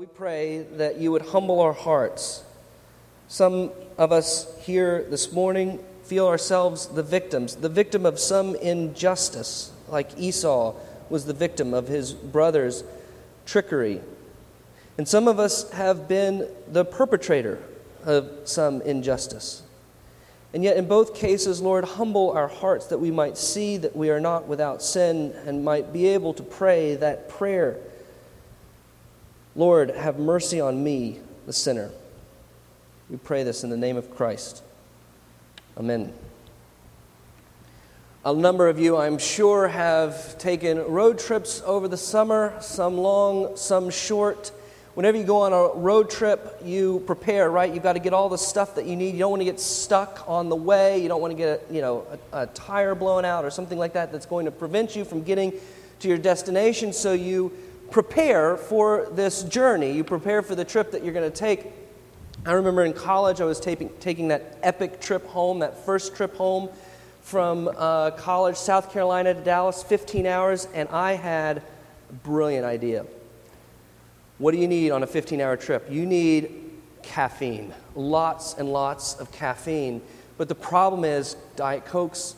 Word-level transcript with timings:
we 0.00 0.06
pray 0.06 0.62
that 0.76 0.96
you 0.96 1.12
would 1.12 1.20
humble 1.20 1.60
our 1.60 1.74
hearts. 1.74 2.42
Some 3.28 3.70
of 3.98 4.12
us 4.12 4.50
here 4.62 5.04
this 5.10 5.30
morning 5.30 5.78
feel 6.04 6.26
ourselves 6.26 6.86
the 6.86 7.02
victims, 7.02 7.56
the 7.56 7.68
victim 7.68 8.06
of 8.06 8.18
some 8.18 8.54
injustice, 8.54 9.70
like 9.88 10.18
Esau 10.18 10.74
was 11.10 11.26
the 11.26 11.34
victim 11.34 11.74
of 11.74 11.86
his 11.86 12.14
brother's 12.14 12.82
trickery. 13.44 14.00
And 14.96 15.06
some 15.06 15.28
of 15.28 15.38
us 15.38 15.70
have 15.72 16.08
been 16.08 16.48
the 16.66 16.86
perpetrator 16.86 17.62
of 18.02 18.30
some 18.44 18.80
injustice. 18.80 19.62
And 20.54 20.64
yet, 20.64 20.78
in 20.78 20.88
both 20.88 21.14
cases, 21.14 21.60
Lord, 21.60 21.84
humble 21.84 22.30
our 22.30 22.48
hearts 22.48 22.86
that 22.86 23.00
we 23.00 23.10
might 23.10 23.36
see 23.36 23.76
that 23.76 23.94
we 23.94 24.08
are 24.08 24.18
not 24.18 24.48
without 24.48 24.80
sin 24.80 25.34
and 25.44 25.62
might 25.62 25.92
be 25.92 26.06
able 26.06 26.32
to 26.32 26.42
pray 26.42 26.96
that 26.96 27.28
prayer 27.28 27.76
Lord, 29.56 29.90
have 29.90 30.18
mercy 30.18 30.60
on 30.60 30.82
me, 30.82 31.18
the 31.46 31.52
sinner. 31.52 31.90
We 33.08 33.16
pray 33.16 33.42
this 33.42 33.64
in 33.64 33.70
the 33.70 33.76
name 33.76 33.96
of 33.96 34.14
Christ. 34.14 34.62
Amen. 35.76 36.12
A 38.24 38.32
number 38.32 38.68
of 38.68 38.78
you, 38.78 38.96
I'm 38.96 39.18
sure, 39.18 39.66
have 39.66 40.38
taken 40.38 40.78
road 40.78 41.18
trips 41.18 41.62
over 41.64 41.88
the 41.88 41.96
summer, 41.96 42.54
some 42.60 42.98
long, 42.98 43.56
some 43.56 43.90
short. 43.90 44.52
Whenever 44.94 45.16
you 45.16 45.24
go 45.24 45.38
on 45.38 45.52
a 45.52 45.78
road 45.78 46.10
trip, 46.10 46.60
you 46.62 47.02
prepare, 47.06 47.50
right? 47.50 47.72
You've 47.72 47.82
got 47.82 47.94
to 47.94 47.98
get 47.98 48.12
all 48.12 48.28
the 48.28 48.36
stuff 48.36 48.74
that 48.74 48.84
you 48.84 48.94
need. 48.94 49.14
You 49.14 49.20
don't 49.20 49.30
want 49.30 49.40
to 49.40 49.46
get 49.46 49.58
stuck 49.58 50.22
on 50.28 50.48
the 50.48 50.56
way. 50.56 51.02
You 51.02 51.08
don't 51.08 51.20
want 51.20 51.32
to 51.32 51.36
get 51.36 51.62
a, 51.70 51.74
you 51.74 51.80
know, 51.80 52.06
a, 52.32 52.42
a 52.42 52.46
tire 52.48 52.94
blown 52.94 53.24
out 53.24 53.44
or 53.44 53.50
something 53.50 53.78
like 53.78 53.94
that 53.94 54.12
that's 54.12 54.26
going 54.26 54.44
to 54.44 54.52
prevent 54.52 54.94
you 54.94 55.04
from 55.04 55.22
getting 55.22 55.52
to 56.00 56.08
your 56.08 56.18
destination. 56.18 56.92
So 56.92 57.14
you 57.14 57.52
prepare 57.90 58.56
for 58.56 59.08
this 59.12 59.42
journey. 59.42 59.92
You 59.92 60.04
prepare 60.04 60.42
for 60.42 60.54
the 60.54 60.64
trip 60.64 60.92
that 60.92 61.04
you're 61.04 61.14
going 61.14 61.30
to 61.30 61.36
take. 61.36 61.66
I 62.46 62.52
remember 62.52 62.84
in 62.84 62.92
college, 62.92 63.40
I 63.40 63.44
was 63.44 63.60
taking, 63.60 63.90
taking 64.00 64.28
that 64.28 64.58
epic 64.62 65.00
trip 65.00 65.26
home, 65.26 65.58
that 65.58 65.84
first 65.84 66.16
trip 66.16 66.34
home 66.36 66.70
from 67.20 67.70
uh, 67.76 68.12
college, 68.12 68.56
South 68.56 68.92
Carolina 68.92 69.34
to 69.34 69.40
Dallas, 69.40 69.82
15 69.82 70.26
hours, 70.26 70.66
and 70.72 70.88
I 70.88 71.12
had 71.12 71.58
a 71.58 72.12
brilliant 72.24 72.64
idea. 72.64 73.04
What 74.38 74.52
do 74.52 74.58
you 74.58 74.68
need 74.68 74.90
on 74.90 75.02
a 75.02 75.06
15 75.06 75.40
hour 75.40 75.56
trip? 75.56 75.86
You 75.90 76.06
need 76.06 76.70
caffeine, 77.02 77.74
lots 77.94 78.54
and 78.54 78.72
lots 78.72 79.14
of 79.20 79.30
caffeine. 79.32 80.00
But 80.38 80.48
the 80.48 80.54
problem 80.54 81.04
is, 81.04 81.36
Diet 81.56 81.84
Cokes, 81.84 82.36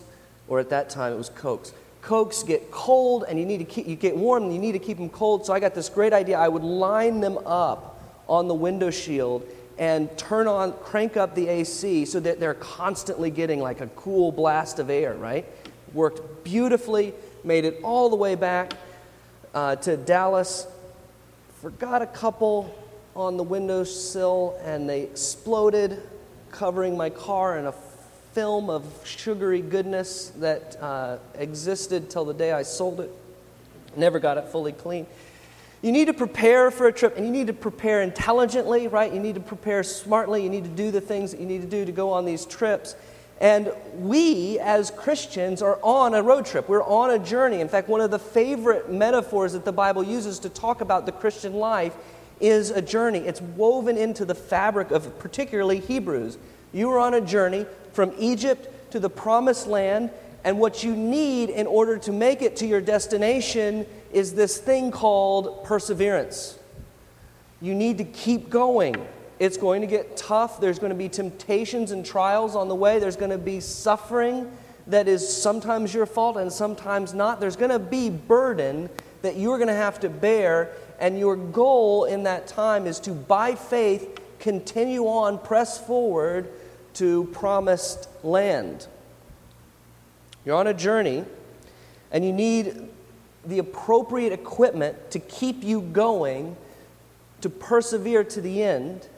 or 0.48 0.58
at 0.58 0.68
that 0.70 0.90
time 0.90 1.12
it 1.12 1.16
was 1.16 1.28
Cokes, 1.28 1.72
Cokes 2.02 2.42
get 2.42 2.72
cold 2.72 3.24
and 3.28 3.38
you 3.38 3.46
need 3.46 3.58
to 3.58 3.64
keep, 3.64 3.86
you 3.86 3.94
get 3.94 4.16
warm 4.16 4.42
and 4.42 4.52
you 4.52 4.58
need 4.58 4.72
to 4.72 4.80
keep 4.80 4.98
them 4.98 5.08
cold. 5.08 5.46
So 5.46 5.52
I 5.52 5.60
got 5.60 5.74
this 5.74 5.88
great 5.88 6.12
idea. 6.12 6.36
I 6.36 6.48
would 6.48 6.64
line 6.64 7.20
them 7.20 7.38
up 7.46 8.00
on 8.28 8.48
the 8.48 8.54
window 8.54 8.90
shield 8.90 9.46
and 9.78 10.16
turn 10.18 10.48
on, 10.48 10.72
crank 10.74 11.16
up 11.16 11.34
the 11.36 11.48
AC 11.48 12.04
so 12.04 12.18
that 12.20 12.40
they're 12.40 12.54
constantly 12.54 13.30
getting 13.30 13.60
like 13.60 13.80
a 13.80 13.86
cool 13.88 14.32
blast 14.32 14.80
of 14.80 14.90
air, 14.90 15.14
right? 15.14 15.46
Worked 15.94 16.44
beautifully, 16.44 17.14
made 17.44 17.64
it 17.64 17.78
all 17.84 18.10
the 18.10 18.16
way 18.16 18.34
back 18.34 18.72
uh, 19.54 19.76
to 19.76 19.96
Dallas. 19.96 20.66
Forgot 21.60 22.02
a 22.02 22.06
couple 22.06 22.74
on 23.14 23.36
the 23.36 23.44
windowsill 23.44 24.58
and 24.64 24.88
they 24.88 25.02
exploded, 25.02 26.02
covering 26.50 26.96
my 26.96 27.10
car 27.10 27.58
in 27.58 27.66
a 27.66 27.72
film 28.32 28.70
of 28.70 28.84
sugary 29.04 29.60
goodness 29.60 30.30
that 30.38 30.76
uh, 30.80 31.18
existed 31.34 32.08
till 32.08 32.24
the 32.24 32.34
day 32.34 32.52
I 32.52 32.62
sold 32.62 33.00
it. 33.00 33.10
Never 33.96 34.18
got 34.18 34.38
it 34.38 34.48
fully 34.48 34.72
clean. 34.72 35.06
You 35.82 35.92
need 35.92 36.06
to 36.06 36.14
prepare 36.14 36.70
for 36.70 36.86
a 36.86 36.92
trip, 36.92 37.16
and 37.16 37.26
you 37.26 37.32
need 37.32 37.48
to 37.48 37.52
prepare 37.52 38.02
intelligently, 38.02 38.88
right? 38.88 39.12
You 39.12 39.20
need 39.20 39.34
to 39.34 39.40
prepare 39.40 39.82
smartly. 39.82 40.42
You 40.42 40.48
need 40.48 40.64
to 40.64 40.70
do 40.70 40.90
the 40.90 41.00
things 41.00 41.32
that 41.32 41.40
you 41.40 41.46
need 41.46 41.60
to 41.60 41.66
do 41.66 41.84
to 41.84 41.92
go 41.92 42.10
on 42.10 42.24
these 42.24 42.46
trips. 42.46 42.94
And 43.40 43.72
we, 43.96 44.60
as 44.60 44.92
Christians, 44.92 45.60
are 45.60 45.80
on 45.82 46.14
a 46.14 46.22
road 46.22 46.46
trip. 46.46 46.68
We're 46.68 46.84
on 46.84 47.10
a 47.10 47.18
journey. 47.18 47.60
In 47.60 47.68
fact, 47.68 47.88
one 47.88 48.00
of 48.00 48.12
the 48.12 48.18
favorite 48.18 48.90
metaphors 48.90 49.52
that 49.54 49.64
the 49.64 49.72
Bible 49.72 50.04
uses 50.04 50.38
to 50.40 50.48
talk 50.48 50.80
about 50.80 51.04
the 51.04 51.12
Christian 51.12 51.54
life 51.54 51.96
is 52.40 52.70
a 52.70 52.80
journey. 52.80 53.18
It's 53.18 53.42
woven 53.42 53.98
into 53.98 54.24
the 54.24 54.36
fabric 54.36 54.92
of 54.92 55.18
particularly 55.18 55.80
Hebrews. 55.80 56.38
You 56.72 56.90
are 56.92 57.00
on 57.00 57.14
a 57.14 57.20
journey 57.20 57.66
from 57.92 58.12
Egypt 58.18 58.92
to 58.92 59.00
the 59.00 59.10
promised 59.10 59.66
land, 59.66 60.10
and 60.44 60.58
what 60.58 60.82
you 60.82 60.96
need 60.96 61.50
in 61.50 61.66
order 61.66 61.96
to 61.98 62.12
make 62.12 62.42
it 62.42 62.56
to 62.56 62.66
your 62.66 62.80
destination 62.80 63.86
is 64.12 64.34
this 64.34 64.58
thing 64.58 64.90
called 64.90 65.64
perseverance. 65.64 66.58
You 67.60 67.74
need 67.74 67.98
to 67.98 68.04
keep 68.04 68.50
going. 68.50 68.96
It's 69.38 69.56
going 69.56 69.80
to 69.80 69.86
get 69.86 70.16
tough. 70.16 70.60
There's 70.60 70.78
going 70.78 70.90
to 70.90 70.96
be 70.96 71.08
temptations 71.08 71.92
and 71.92 72.04
trials 72.04 72.56
on 72.56 72.68
the 72.68 72.74
way. 72.74 72.98
There's 72.98 73.16
going 73.16 73.30
to 73.30 73.38
be 73.38 73.60
suffering 73.60 74.50
that 74.88 75.06
is 75.06 75.26
sometimes 75.42 75.94
your 75.94 76.06
fault 76.06 76.36
and 76.36 76.52
sometimes 76.52 77.14
not. 77.14 77.40
There's 77.40 77.56
going 77.56 77.70
to 77.70 77.78
be 77.78 78.10
burden 78.10 78.90
that 79.22 79.36
you're 79.36 79.58
going 79.58 79.68
to 79.68 79.74
have 79.74 80.00
to 80.00 80.08
bear. 80.08 80.72
And 80.98 81.18
your 81.18 81.36
goal 81.36 82.04
in 82.04 82.24
that 82.24 82.48
time 82.48 82.86
is 82.86 82.98
to, 83.00 83.12
by 83.12 83.54
faith, 83.54 84.18
continue 84.38 85.04
on, 85.04 85.38
press 85.38 85.78
forward 85.78 86.48
to 86.94 87.24
promised 87.32 88.08
land. 88.22 88.86
You're 90.44 90.56
on 90.56 90.66
a 90.66 90.74
journey, 90.74 91.24
and 92.10 92.24
you 92.24 92.32
need 92.32 92.88
the 93.44 93.58
appropriate 93.58 94.32
equipment 94.32 95.10
to 95.10 95.18
keep 95.18 95.62
you 95.62 95.80
going, 95.80 96.56
to 97.40 97.50
persevere 97.50 98.24
to 98.24 98.40
the 98.40 98.62
end. 98.62 99.08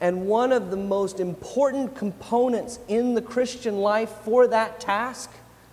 And 0.00 0.26
one 0.26 0.52
of 0.52 0.70
the 0.70 0.76
most 0.76 1.18
important 1.18 1.96
components 1.96 2.78
in 2.86 3.14
the 3.14 3.22
Christian 3.22 3.78
life 3.78 4.10
for 4.10 4.46
that 4.46 4.80
task, 4.80 5.30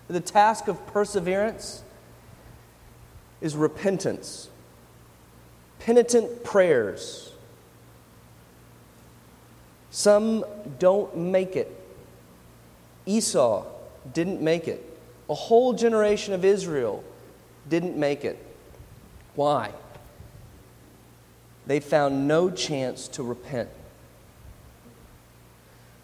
the 0.08 0.20
task 0.20 0.68
of 0.68 0.86
perseverance, 0.88 1.84
is 3.42 3.56
repentance. 3.56 4.50
Penitent 5.80 6.44
prayers 6.44 7.35
some 9.96 10.44
don't 10.78 11.16
make 11.16 11.56
it. 11.56 11.74
Esau 13.06 13.64
didn't 14.12 14.42
make 14.42 14.68
it. 14.68 14.84
A 15.30 15.34
whole 15.34 15.72
generation 15.72 16.34
of 16.34 16.44
Israel 16.44 17.02
didn't 17.70 17.96
make 17.96 18.26
it. 18.26 18.38
Why? 19.36 19.72
They 21.66 21.80
found 21.80 22.28
no 22.28 22.52
chance 22.52 23.08
to 23.08 23.24
repent. 23.24 23.70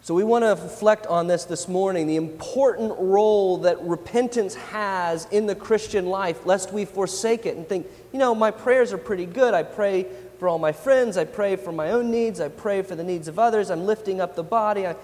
So, 0.00 0.14
we 0.14 0.24
want 0.24 0.42
to 0.44 0.60
reflect 0.60 1.06
on 1.06 1.26
this 1.26 1.44
this 1.44 1.68
morning 1.68 2.06
the 2.06 2.16
important 2.16 2.94
role 2.98 3.58
that 3.58 3.78
repentance 3.82 4.54
has 4.54 5.26
in 5.26 5.44
the 5.44 5.54
Christian 5.54 6.06
life, 6.06 6.46
lest 6.46 6.72
we 6.72 6.86
forsake 6.86 7.44
it 7.44 7.58
and 7.58 7.68
think, 7.68 7.86
you 8.10 8.18
know, 8.18 8.34
my 8.34 8.50
prayers 8.50 8.90
are 8.94 8.98
pretty 8.98 9.26
good. 9.26 9.52
I 9.52 9.62
pray 9.62 10.06
for 10.42 10.48
all 10.48 10.58
my 10.58 10.72
friends. 10.72 11.16
I 11.16 11.24
pray 11.24 11.54
for 11.54 11.70
my 11.70 11.92
own 11.92 12.10
needs. 12.10 12.40
I 12.40 12.48
pray 12.48 12.82
for 12.82 12.96
the 12.96 13.04
needs 13.04 13.28
of 13.28 13.38
others. 13.38 13.70
I'm 13.70 13.86
lifting 13.86 14.20
up 14.20 14.34
the 14.34 14.42
body. 14.42 14.88
I, 14.88 14.96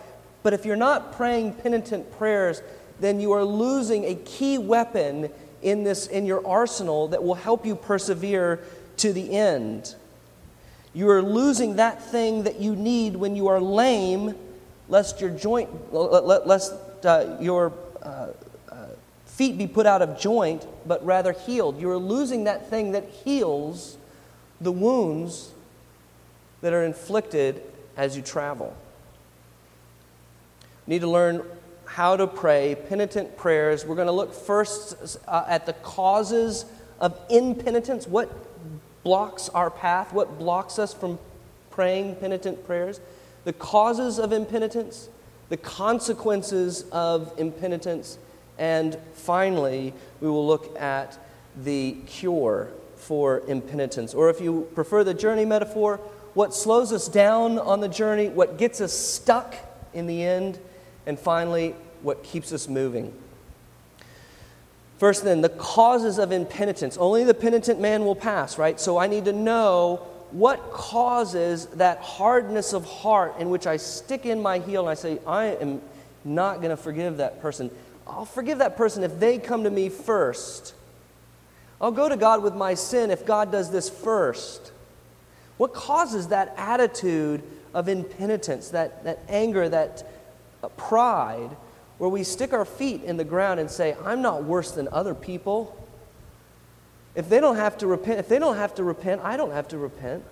but 0.43 0.53
if 0.53 0.67
you're 0.67 0.75
not 0.75 1.13
praying 1.13 1.53
penitent 1.53 2.11
prayers, 2.19 2.61
then 2.99 3.21
you 3.21 3.31
are 3.31 3.45
losing 3.45 4.05
a 4.05 4.17
key 4.17 4.59
weapon 4.59 5.31
in, 5.63 5.85
this, 5.85 6.09
in 6.09 6.27
your 6.27 6.45
arsenal 6.45 7.07
that 7.07 7.23
will 7.23 7.37
help 7.37 7.65
you 7.65 7.77
persevere 7.77 8.59
to 8.97 9.13
the 9.13 9.31
end. 9.31 9.95
You 10.93 11.09
are 11.11 11.23
losing 11.23 11.77
that 11.77 12.03
thing 12.03 12.43
that 12.43 12.59
you 12.59 12.75
need 12.75 13.15
when 13.15 13.37
you 13.37 13.47
are 13.47 13.61
lame, 13.61 14.35
lest 14.89 15.21
your 15.21 15.31
joint, 15.31 15.71
lest 15.93 16.75
uh, 17.05 17.37
your 17.39 17.73
uh, 18.03 18.31
uh, 18.69 18.87
feet 19.27 19.57
be 19.57 19.69
put 19.69 19.87
out 19.87 20.03
of 20.03 20.19
joint, 20.19 20.67
but 20.85 21.07
rather 21.07 21.31
healed. 21.31 21.81
You 21.81 21.91
are 21.91 21.97
losing 21.97 22.43
that 22.43 22.69
thing 22.69 22.91
that 22.91 23.09
heals 23.09 23.98
the 24.61 24.73
wounds 24.73 25.53
that 26.61 26.73
are 26.73 26.85
inflicted 26.85 27.63
as 27.97 28.17
you 28.17 28.23
travel. 28.23 28.77
You 30.87 30.95
need 30.95 31.01
to 31.01 31.11
learn 31.11 31.43
how 31.85 32.17
to 32.17 32.27
pray 32.27 32.77
penitent 32.89 33.37
prayers. 33.37 33.85
We're 33.85 33.95
going 33.95 34.07
to 34.07 34.13
look 34.13 34.35
first 34.35 35.19
uh, 35.27 35.45
at 35.49 35.67
the 35.67 35.73
causes 35.75 36.65
of 37.01 37.19
impenitence. 37.31 38.07
What 38.07 38.31
blocks 39.03 39.49
our 39.51 39.71
path? 39.71 40.13
What 40.13 40.39
blocks 40.39 40.79
us 40.79 40.93
from 40.93 41.19
praying 41.71 42.17
penitent 42.17 42.67
prayers? 42.67 43.01
The 43.45 43.53
causes 43.53 44.19
of 44.19 44.33
impenitence, 44.33 45.09
the 45.49 45.57
consequences 45.57 46.85
of 46.93 47.33
impenitence, 47.39 48.19
and 48.59 48.99
finally, 49.15 49.95
we 50.21 50.29
will 50.29 50.47
look 50.47 50.79
at 50.79 51.17
the 51.57 51.97
cure 52.07 52.69
for 52.99 53.41
impenitence. 53.49 54.15
Or 54.15 54.31
if 54.31 54.41
you 54.41 54.69
prefer 54.75 55.05
the 55.05 55.15
journey 55.15 55.45
metaphor, 55.45 55.99
what 56.35 56.55
slows 56.55 56.93
us 56.93 57.09
down 57.09 57.59
on 57.59 57.81
the 57.81 57.89
journey, 57.89 58.29
what 58.29 58.59
gets 58.59 58.81
us 58.81 58.93
stuck 58.93 59.55
in 59.95 60.07
the 60.07 60.23
end, 60.23 60.59
and 61.07 61.19
finally, 61.19 61.75
what 62.03 62.23
keeps 62.23 62.53
us 62.53 62.69
moving. 62.69 63.13
First, 64.99 65.25
then, 65.25 65.41
the 65.41 65.49
causes 65.49 66.19
of 66.19 66.33
impenitence. 66.33 66.97
Only 66.97 67.25
the 67.25 67.35
penitent 67.35 67.81
man 67.81 68.05
will 68.05 68.17
pass, 68.17 68.59
right? 68.59 68.79
So 68.81 68.99
I 68.99 69.07
need 69.07 69.25
to 69.27 69.33
know 69.33 70.07
what 70.31 70.73
causes 70.73 71.67
that 71.67 71.99
hardness 71.99 72.73
of 72.73 72.85
heart 72.85 73.37
in 73.39 73.49
which 73.49 73.67
I 73.67 73.77
stick 73.77 74.27
in 74.27 74.43
my 74.43 74.59
heel 74.59 74.83
and 74.83 74.91
I 74.91 74.95
say, 74.95 75.19
I 75.27 75.47
am 75.47 75.81
not 76.25 76.57
going 76.59 76.71
to 76.71 76.77
forgive 76.77 77.19
that 77.19 77.41
person. 77.41 77.71
I'll 78.07 78.25
forgive 78.25 78.59
that 78.59 78.77
person 78.77 79.05
if 79.05 79.19
they 79.19 79.39
come 79.39 79.65
to 79.65 79.71
me 79.71 79.89
first. 79.89 80.75
I'll 81.81 81.93
go 81.93 82.09
to 82.09 82.17
God 82.17 82.43
with 82.43 82.55
my 82.55 82.75
sin 82.75 83.11
if 83.11 83.25
God 83.25 83.53
does 83.53 83.71
this 83.71 83.89
first. 83.89 84.73
What 85.59 85.75
causes 85.75 86.29
that 86.29 86.55
attitude 86.57 87.43
of 87.75 87.89
impenitence, 87.89 88.71
that, 88.71 89.05
that 89.05 89.21
anger, 89.29 89.69
that 89.69 90.07
pride, 90.77 91.51
where 91.99 92.11
we 92.11 92.25
stick 92.25 92.53
our 92.53 92.65
feet 92.65 93.03
in 93.05 93.17
the 93.17 93.25
ground 93.25 93.61
and 93.61 93.71
say, 93.71 93.97
I'm 94.05 94.23
not 94.23 94.45
worse 94.45 94.73
than 94.73 94.89
other 94.91 95.15
people? 95.15 95.75
If 97.15 97.29
they 97.29 97.41
don't 97.41 97.57
have 97.57 97.79
to 97.79 97.87
repent, 97.87 98.21
if 98.21 98.29
they 98.29 98.39
don't 98.39 98.57
have 98.57 98.75
to 98.77 98.85
repent, 98.85 99.23
I 99.25 99.37
don't 99.37 99.53
have 99.53 99.69
to 99.69 99.79
repent. 99.79 100.25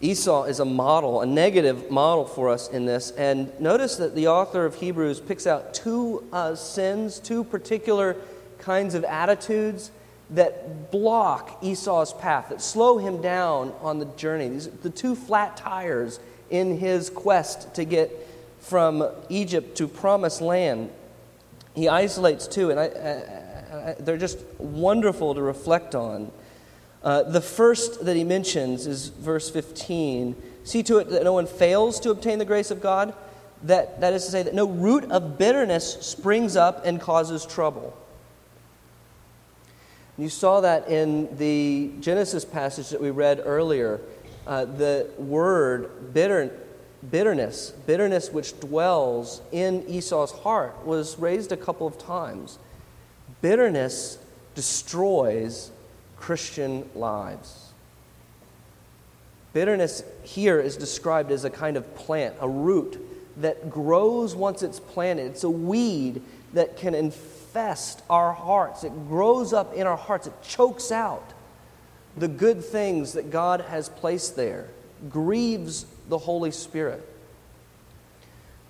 Esau 0.00 0.44
is 0.44 0.60
a 0.60 0.64
model, 0.64 1.22
a 1.22 1.26
negative 1.26 1.90
model 1.90 2.26
for 2.26 2.50
us 2.50 2.68
in 2.68 2.84
this. 2.84 3.10
And 3.12 3.58
notice 3.58 3.96
that 3.96 4.14
the 4.14 4.28
author 4.28 4.66
of 4.66 4.74
Hebrews 4.74 5.20
picks 5.20 5.46
out 5.46 5.72
two 5.72 6.22
uh, 6.32 6.54
sins, 6.54 7.18
two 7.18 7.42
particular 7.44 8.16
kinds 8.58 8.94
of 8.94 9.04
attitudes 9.04 9.90
that 10.30 10.90
block 10.90 11.62
Esau's 11.62 12.12
path, 12.12 12.48
that 12.48 12.60
slow 12.60 12.98
him 12.98 13.20
down 13.20 13.72
on 13.80 13.98
the 13.98 14.06
journey. 14.16 14.48
These 14.48 14.68
the 14.68 14.90
two 14.90 15.14
flat 15.14 15.56
tires 15.56 16.18
in 16.50 16.78
his 16.78 17.10
quest 17.10 17.74
to 17.74 17.84
get 17.84 18.10
from 18.60 19.08
Egypt 19.28 19.76
to 19.78 19.86
promised 19.86 20.40
land. 20.40 20.90
He 21.74 21.88
isolates 21.88 22.48
two, 22.48 22.70
and 22.70 22.80
I, 22.80 22.84
I, 22.84 23.90
I, 23.90 23.94
they're 24.00 24.16
just 24.16 24.38
wonderful 24.58 25.34
to 25.34 25.42
reflect 25.42 25.94
on. 25.94 26.32
Uh, 27.02 27.22
the 27.22 27.40
first 27.40 28.04
that 28.04 28.16
he 28.16 28.24
mentions 28.24 28.86
is 28.86 29.08
verse 29.08 29.48
15. 29.48 30.34
See 30.64 30.82
to 30.84 30.98
it 30.98 31.10
that 31.10 31.22
no 31.22 31.34
one 31.34 31.46
fails 31.46 32.00
to 32.00 32.10
obtain 32.10 32.40
the 32.40 32.44
grace 32.44 32.72
of 32.72 32.80
God. 32.80 33.14
That, 33.62 34.00
that 34.00 34.12
is 34.12 34.24
to 34.24 34.30
say, 34.32 34.42
that 34.42 34.54
no 34.54 34.66
root 34.66 35.04
of 35.10 35.38
bitterness 35.38 35.98
springs 36.04 36.56
up 36.56 36.84
and 36.84 37.00
causes 37.00 37.46
trouble. 37.46 37.96
You 40.18 40.30
saw 40.30 40.60
that 40.62 40.88
in 40.88 41.36
the 41.36 41.90
Genesis 42.00 42.44
passage 42.44 42.88
that 42.88 43.00
we 43.00 43.10
read 43.10 43.42
earlier. 43.44 44.00
Uh, 44.46 44.64
the 44.64 45.10
word 45.18 46.14
bitter, 46.14 46.50
bitterness, 47.10 47.72
bitterness 47.86 48.30
which 48.30 48.58
dwells 48.60 49.42
in 49.52 49.84
Esau's 49.86 50.32
heart, 50.32 50.86
was 50.86 51.18
raised 51.18 51.52
a 51.52 51.56
couple 51.56 51.86
of 51.86 51.98
times. 51.98 52.58
Bitterness 53.42 54.18
destroys 54.54 55.70
Christian 56.16 56.88
lives. 56.94 57.72
Bitterness 59.52 60.02
here 60.22 60.60
is 60.60 60.76
described 60.76 61.30
as 61.30 61.44
a 61.44 61.50
kind 61.50 61.76
of 61.76 61.94
plant, 61.94 62.36
a 62.40 62.48
root 62.48 62.98
that 63.38 63.68
grows 63.68 64.34
once 64.34 64.62
it's 64.62 64.80
planted. 64.80 65.26
It's 65.26 65.44
a 65.44 65.50
weed 65.50 66.22
that 66.54 66.76
can 66.76 66.94
our 68.08 68.32
hearts. 68.32 68.84
It 68.84 69.08
grows 69.08 69.52
up 69.52 69.74
in 69.74 69.86
our 69.86 69.96
hearts, 69.96 70.26
it 70.26 70.34
chokes 70.42 70.92
out 70.92 71.32
the 72.16 72.28
good 72.28 72.64
things 72.64 73.12
that 73.12 73.30
God 73.30 73.60
has 73.62 73.88
placed 73.88 74.36
there, 74.36 74.68
grieves 75.10 75.84
the 76.08 76.18
Holy 76.18 76.50
Spirit. 76.50 77.06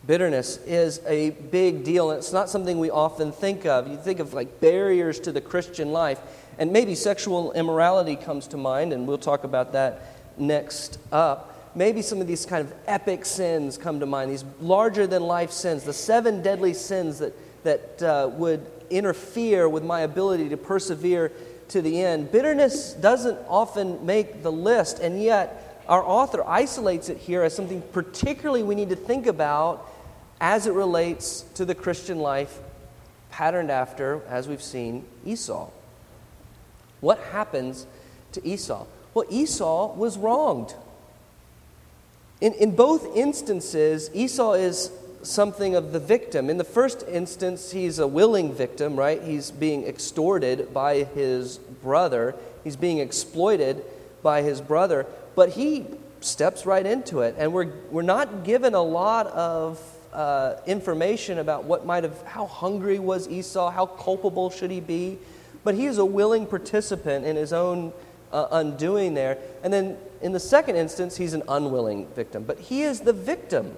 Bitterness 0.07 0.59
is 0.67 1.01
a 1.07 1.31
big 1.31 1.85
deal, 1.85 2.11
and 2.11 2.19
it's 2.19 2.33
not 2.33 2.49
something 2.49 2.79
we 2.79 2.91
often 2.91 3.33
think 3.33 3.67
of. 3.67 3.89
You 3.89 3.97
think 3.97 4.21
of 4.21 4.35
like 4.35 4.61
barriers 4.61 5.19
to 5.21 5.33
the 5.33 5.41
Christian 5.41 5.93
life. 5.93 6.21
And 6.59 6.73
maybe 6.73 6.95
sexual 6.95 7.53
immorality 7.53 8.17
comes 8.17 8.47
to 8.49 8.57
mind, 8.57 8.93
and 8.93 9.07
we'll 9.07 9.19
talk 9.19 9.45
about 9.45 9.73
that 9.73 10.17
next 10.39 10.99
up. 11.11 11.53
Maybe 11.75 12.03
some 12.03 12.21
of 12.21 12.27
these 12.27 12.47
kind 12.47 12.67
of 12.67 12.73
epic 12.87 13.25
sins 13.25 13.77
come 13.77 14.01
to 14.01 14.07
mind, 14.07 14.31
these 14.31 14.45
larger 14.61 15.07
than 15.07 15.23
life 15.23 15.51
sins, 15.51 15.83
the 15.83 15.93
seven 15.93 16.41
deadly 16.41 16.73
sins 16.73 17.19
that, 17.19 17.35
that 17.65 18.03
uh, 18.03 18.31
would 18.33 18.65
interfere 18.91 19.69
with 19.69 19.85
my 19.85 20.01
ability 20.01 20.49
to 20.51 20.57
persevere 20.57 21.33
to 21.69 21.83
the 21.83 22.03
end. 22.03 22.31
Bitterness 22.31 22.93
doesn't 22.95 23.39
often 23.49 24.05
make 24.07 24.43
the 24.43 24.53
list, 24.53 24.99
and 24.99 25.23
yet 25.23 25.83
our 25.89 26.03
author 26.03 26.43
isolates 26.47 27.09
it 27.09 27.19
here 27.19 27.43
as 27.43 27.55
something 27.55 27.83
particularly 27.93 28.63
we 28.63 28.75
need 28.75 28.89
to 28.89 28.97
think 28.97 29.27
about 29.27 29.93
as 30.41 30.67
it 30.67 30.73
relates 30.73 31.43
to 31.55 31.65
the 31.65 31.75
Christian 31.75 32.19
life 32.19 32.59
patterned 33.31 33.71
after, 33.71 34.23
as 34.29 34.49
we've 34.49 34.63
seen, 34.63 35.05
Esau. 35.25 35.71
What 37.01 37.19
happens 37.19 37.87
to 38.33 38.47
Esau? 38.47 38.87
Well, 39.15 39.27
Esau 39.31 39.95
was 39.95 40.19
wronged. 40.19 40.75
In, 42.41 42.53
in 42.55 42.75
both 42.77 43.17
instances, 43.17 44.11
Esau 44.13 44.55
is 44.55 44.91
something 45.27 45.75
of 45.75 45.93
the 45.93 46.01
victim. 46.01 46.49
In 46.51 46.59
the 46.59 46.65
first 46.65 47.05
instance, 47.09 47.73
he's 47.73 47.99
a 47.99 48.07
willing 48.07 48.53
victim, 48.53 48.97
right? 48.97 49.23
He's 49.23 49.51
being 49.51 49.85
extorted 49.85 50.73
by 50.73 51.05
his 51.05 51.59
brother, 51.59 52.35
he's 52.65 52.77
being 52.77 52.99
exploited 52.99 53.85
by 54.23 54.43
his 54.43 54.61
brother, 54.61 55.07
but 55.35 55.51
he 55.51 55.87
steps 56.21 56.67
right 56.67 56.85
into 56.85 57.21
it. 57.21 57.35
And 57.39 57.53
we're, 57.53 57.73
we're 57.91 58.03
not 58.03 58.45
given 58.45 58.75
a 58.75 58.83
lot 58.83 59.27
of 59.29 59.81
uh, 60.13 60.57
information 60.67 61.39
about 61.39 61.65
what 61.65 61.85
might 61.85 62.05
have, 62.05 62.23
how 62.23 62.47
hungry 62.47 62.99
was 62.99 63.29
Esau, 63.29 63.71
how 63.71 63.87
culpable 63.87 64.51
should 64.51 64.71
he 64.71 64.81
be 64.81 65.19
but 65.67 65.75
he 65.75 65.87
is 65.87 65.99
a 65.99 66.05
willing 66.05 66.47
participant 66.47 67.27
in 67.27 67.35
his 67.35 67.53
own 67.53 67.93
uh, 68.31 68.47
undoing 68.53 69.15
there. 69.15 69.37
And 69.65 69.73
then 69.73 69.97
in 70.23 70.31
the 70.31 70.39
second 70.39 70.77
instance, 70.77 71.17
he's 71.17 71.35
an 71.35 71.43
unwilling 71.49 72.07
victim, 72.15 72.45
but 72.45 72.61
he 72.61 72.83
is 72.83 73.01
the 73.01 73.13
victim. 73.13 73.77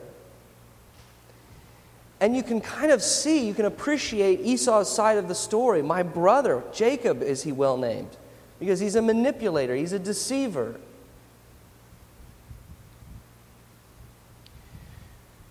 And 2.21 2.37
you 2.37 2.43
can 2.43 2.61
kind 2.61 2.91
of 2.91 3.03
see, 3.03 3.47
you 3.47 3.55
can 3.55 3.65
appreciate 3.65 4.41
Esau's 4.41 4.93
side 4.93 5.19
of 5.19 5.29
the 5.29 5.35
story. 5.35 5.83
My 5.83 6.03
brother, 6.03 6.65
Jacob, 6.73 7.23
is 7.23 7.45
he 7.45 7.53
well 7.53 7.77
named, 7.77 8.17
because 8.59 8.81
he's 8.81 8.97
a 8.97 9.03
manipulator, 9.03 9.75
he's 9.77 9.93
a 9.93 9.99
deceiver. 9.99 10.81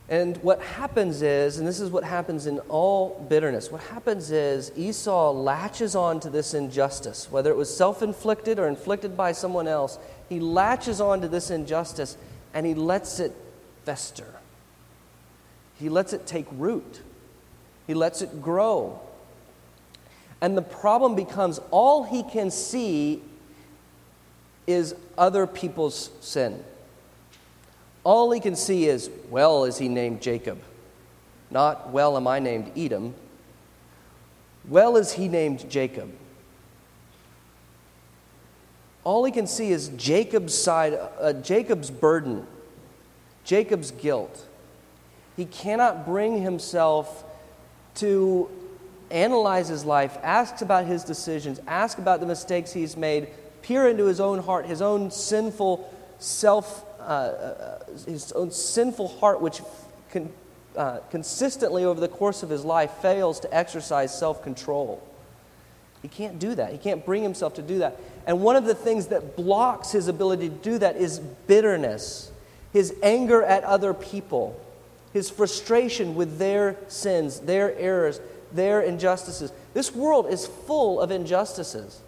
And 0.10 0.38
what 0.38 0.62
happens 0.62 1.22
is, 1.22 1.58
and 1.58 1.68
this 1.68 1.82
is 1.82 1.90
what 1.90 2.06
happens 2.06 2.48
in 2.48 2.60
all 2.70 3.26
bitterness, 3.28 3.70
what 3.70 3.82
happens 3.82 4.32
is 4.32 4.72
Esau 4.78 5.32
latches 5.32 5.96
on 5.96 6.22
to 6.22 6.30
this 6.30 6.54
injustice, 6.54 7.30
whether 7.30 7.50
it 7.50 7.58
was 7.58 7.76
self 7.76 8.02
inflicted 8.02 8.58
or 8.58 8.68
inflicted 8.68 9.18
by 9.18 9.34
someone 9.34 9.68
else. 9.68 10.00
He 10.30 10.40
latches 10.40 11.02
on 11.02 11.20
to 11.22 11.28
this 11.28 11.50
injustice 11.50 12.18
and 12.54 12.66
he 12.66 12.74
lets 12.74 13.20
it 13.20 13.36
fester. 13.84 14.34
He 15.80 15.90
lets 15.90 16.14
it 16.14 16.26
take 16.26 16.46
root, 16.52 17.02
he 17.86 17.94
lets 17.94 18.22
it 18.22 18.42
grow. 18.42 19.00
And 20.40 20.56
the 20.56 20.62
problem 20.62 21.16
becomes 21.16 21.60
all 21.72 22.04
he 22.04 22.22
can 22.24 22.52
see 22.52 23.24
is 24.68 24.94
other 25.18 25.48
people's 25.48 26.12
sin. 26.22 26.64
All 28.04 28.32
he 28.32 28.40
can 28.40 28.56
see 28.56 28.86
is, 28.86 29.10
well, 29.30 29.66
is 29.66 29.78
he 29.78 29.90
named 29.90 30.22
Jacob? 30.22 30.62
Not, 31.50 31.90
well, 31.90 32.16
am 32.18 32.28
I 32.28 32.40
named 32.40 32.72
Edom? 32.78 33.16
Well, 34.68 34.98
is 34.98 35.14
he 35.14 35.28
named 35.28 35.70
Jacob? 35.70 36.12
All 39.04 39.24
he 39.24 39.32
can 39.32 39.48
see 39.48 39.72
is 39.72 39.88
Jacob's 39.90 40.54
side, 40.54 40.94
uh, 40.94 41.34
Jacob's 41.34 41.90
burden, 41.90 42.46
Jacob's 43.46 43.92
guilt. 43.92 44.47
He 45.38 45.46
cannot 45.46 46.06
bring 46.06 46.42
himself 46.42 47.24
to 47.96 48.50
analyze 49.10 49.70
his 49.70 49.86
life, 49.86 50.18
ask 50.22 50.62
about 50.62 50.86
his 50.86 51.04
decisions, 51.04 51.62
ask 51.68 51.98
about 51.98 52.20
the 52.20 52.26
mistakes 52.26 52.74
he's 52.74 52.98
made, 52.98 53.30
peer 53.62 53.88
into 53.88 54.06
his 54.06 54.20
own 54.20 54.40
heart, 54.40 54.66
his 54.66 54.82
own 54.82 55.12
sinful 55.12 55.94
self 56.20 56.84
uh, 57.00 57.04
uh, 57.04 57.80
his 58.06 58.34
own 58.34 58.52
sinful 58.52 59.08
heart, 59.08 59.40
which 59.40 59.62
uh, 60.76 60.98
consistently 61.10 61.86
over 61.86 62.02
the 62.02 62.08
course 62.10 62.44
of 62.44 62.50
his 62.50 62.66
life 62.66 62.92
fails 63.02 63.40
to 63.40 63.56
exercise 63.56 64.18
self 64.18 64.44
control. 64.44 65.02
He 66.02 66.10
can't 66.10 66.38
do 66.38 66.54
that. 66.56 66.74
He 66.74 66.78
can't 66.78 67.06
bring 67.06 67.24
himself 67.24 67.54
to 67.56 67.62
do 67.62 67.78
that. 67.80 67.98
And 68.26 68.42
one 68.42 68.58
of 68.58 68.66
the 68.66 68.76
things 68.76 69.08
that 69.08 69.38
blocks 69.38 69.92
his 69.92 70.10
ability 70.10 70.50
to 70.50 70.56
do 70.56 70.78
that 70.80 70.98
is 70.98 71.20
bitterness, 71.20 72.30
his 72.74 72.94
anger 73.02 73.42
at 73.42 73.64
other 73.64 73.94
people, 73.94 74.60
his 75.18 75.30
frustration 75.30 76.16
with 76.16 76.38
their 76.38 76.78
sins, 76.88 77.40
their 77.42 77.76
errors, 77.78 78.22
their 78.52 78.82
injustices. 78.82 79.52
This 79.74 79.94
world 79.94 80.28
is 80.30 80.46
full 80.46 81.02
of 81.02 81.12
injustices. 81.12 82.00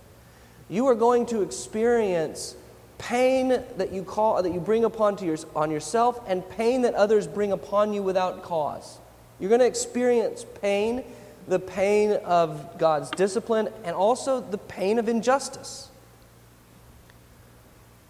You 0.70 0.86
are 0.88 0.96
going 0.96 1.26
to 1.28 1.42
experience 1.42 2.56
pain 3.00 3.64
that 3.78 3.92
you, 3.92 4.04
call, 4.04 4.42
that 4.44 4.54
you 4.54 4.60
bring 4.60 4.84
upon 4.84 5.16
to 5.18 5.26
your, 5.26 5.38
on 5.56 5.72
yourself 5.72 6.22
and 6.28 6.48
pain 6.52 6.84
that 6.84 6.94
others 6.94 7.28
bring 7.28 7.52
upon 7.52 7.94
you 7.94 8.04
without 8.04 8.44
cause. 8.44 9.00
You're 9.40 9.50
going 9.50 9.62
to 9.62 9.66
experience 9.66 10.46
pain, 10.62 11.04
the 11.48 11.60
pain 11.60 12.12
of 12.24 12.78
God's 12.78 13.10
discipline, 13.10 13.70
and 13.84 13.96
also 13.96 14.40
the 14.40 14.58
pain 14.58 15.00
of 15.00 15.10
injustice. 15.10 15.90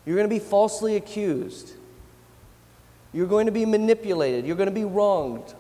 You're 0.06 0.18
going 0.18 0.28
to 0.28 0.36
be 0.36 0.40
falsely 0.40 0.96
accused. 0.98 1.72
You're 3.14 3.28
going 3.28 3.48
to 3.48 3.52
be 3.52 3.66
manipulated. 3.66 4.46
You're 4.46 4.56
going 4.56 4.70
to 4.70 4.76
be 4.76 4.86
wronged. 4.86 5.54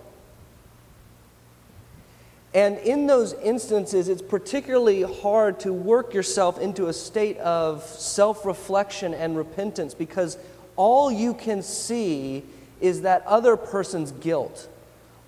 And 2.53 2.77
in 2.79 3.07
those 3.07 3.33
instances, 3.33 4.09
it's 4.09 4.21
particularly 4.21 5.03
hard 5.03 5.59
to 5.61 5.73
work 5.73 6.13
yourself 6.13 6.59
into 6.59 6.87
a 6.87 6.93
state 6.93 7.37
of 7.37 7.83
self 7.83 8.45
reflection 8.45 9.13
and 9.13 9.37
repentance 9.37 9.93
because 9.93 10.37
all 10.75 11.11
you 11.11 11.33
can 11.33 11.61
see 11.61 12.43
is 12.81 13.01
that 13.01 13.25
other 13.27 13.55
person's 13.55 14.11
guilt. 14.11 14.67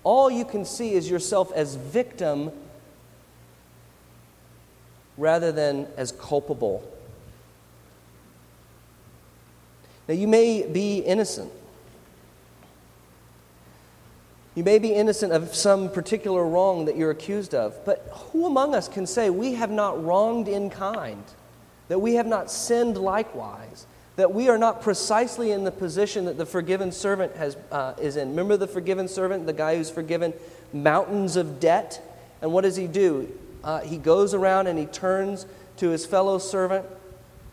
All 0.04 0.30
you 0.30 0.44
can 0.44 0.64
see 0.64 0.94
is 0.94 1.08
yourself 1.08 1.52
as 1.52 1.76
victim 1.76 2.50
rather 5.16 5.52
than 5.52 5.86
as 5.96 6.10
culpable. 6.10 6.82
Now, 10.08 10.14
you 10.14 10.26
may 10.26 10.66
be 10.66 10.98
innocent. 10.98 11.52
You 14.54 14.64
may 14.64 14.78
be 14.78 14.92
innocent 14.92 15.32
of 15.32 15.54
some 15.54 15.90
particular 15.90 16.44
wrong 16.44 16.84
that 16.84 16.96
you're 16.96 17.10
accused 17.10 17.54
of, 17.54 17.82
but 17.86 18.06
who 18.10 18.46
among 18.46 18.74
us 18.74 18.86
can 18.86 19.06
say 19.06 19.30
we 19.30 19.54
have 19.54 19.70
not 19.70 20.02
wronged 20.04 20.46
in 20.46 20.68
kind, 20.68 21.24
that 21.88 22.00
we 22.00 22.14
have 22.14 22.26
not 22.26 22.50
sinned 22.50 22.98
likewise, 22.98 23.86
that 24.16 24.34
we 24.34 24.50
are 24.50 24.58
not 24.58 24.82
precisely 24.82 25.52
in 25.52 25.64
the 25.64 25.70
position 25.70 26.26
that 26.26 26.36
the 26.36 26.44
forgiven 26.44 26.92
servant 26.92 27.34
has, 27.36 27.56
uh, 27.70 27.94
is 27.98 28.16
in? 28.16 28.28
Remember 28.28 28.58
the 28.58 28.66
forgiven 28.66 29.08
servant, 29.08 29.46
the 29.46 29.54
guy 29.54 29.76
who's 29.76 29.90
forgiven 29.90 30.34
mountains 30.74 31.36
of 31.36 31.58
debt? 31.58 32.02
And 32.42 32.52
what 32.52 32.60
does 32.60 32.76
he 32.76 32.86
do? 32.86 33.32
Uh, 33.64 33.80
he 33.80 33.96
goes 33.96 34.34
around 34.34 34.66
and 34.66 34.78
he 34.78 34.84
turns 34.84 35.46
to 35.78 35.88
his 35.88 36.04
fellow 36.04 36.38
servant 36.38 36.84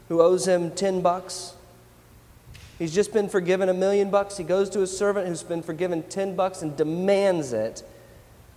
who 0.10 0.22
owes 0.22 0.46
him 0.46 0.72
10 0.72 1.00
bucks 1.00 1.54
He's 2.80 2.96
just 2.96 3.12
been 3.12 3.28
forgiven 3.28 3.68
a 3.68 3.74
million 3.74 4.10
bucks. 4.10 4.38
He 4.38 4.46
goes 4.46 4.70
to 4.70 4.80
his 4.80 4.98
servant 4.98 5.28
who's 5.28 5.44
been 5.44 5.62
forgiven 5.62 6.02
10 6.04 6.38
bucks 6.38 6.62
and 6.62 6.78
demands 6.78 7.52
it 7.52 7.84